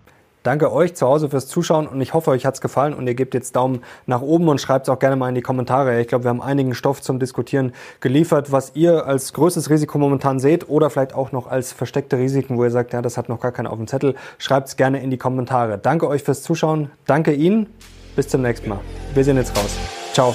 [0.47, 3.34] Danke euch zu Hause fürs Zuschauen und ich hoffe, euch hat's gefallen und ihr gebt
[3.34, 6.01] jetzt Daumen nach oben und schreibt es auch gerne mal in die Kommentare.
[6.01, 10.38] Ich glaube, wir haben einigen Stoff zum Diskutieren geliefert, was ihr als größtes Risiko momentan
[10.38, 13.40] seht oder vielleicht auch noch als versteckte Risiken, wo ihr sagt, ja, das hat noch
[13.40, 14.14] gar keiner auf dem Zettel.
[14.38, 15.78] Schreibt es gerne in die Kommentare.
[15.78, 16.92] Danke euch fürs Zuschauen.
[17.07, 17.66] Danke Ihnen.
[18.14, 18.78] Bis zum nächsten Mal.
[19.14, 19.76] Wir sehen jetzt raus.
[20.12, 20.32] Ciao.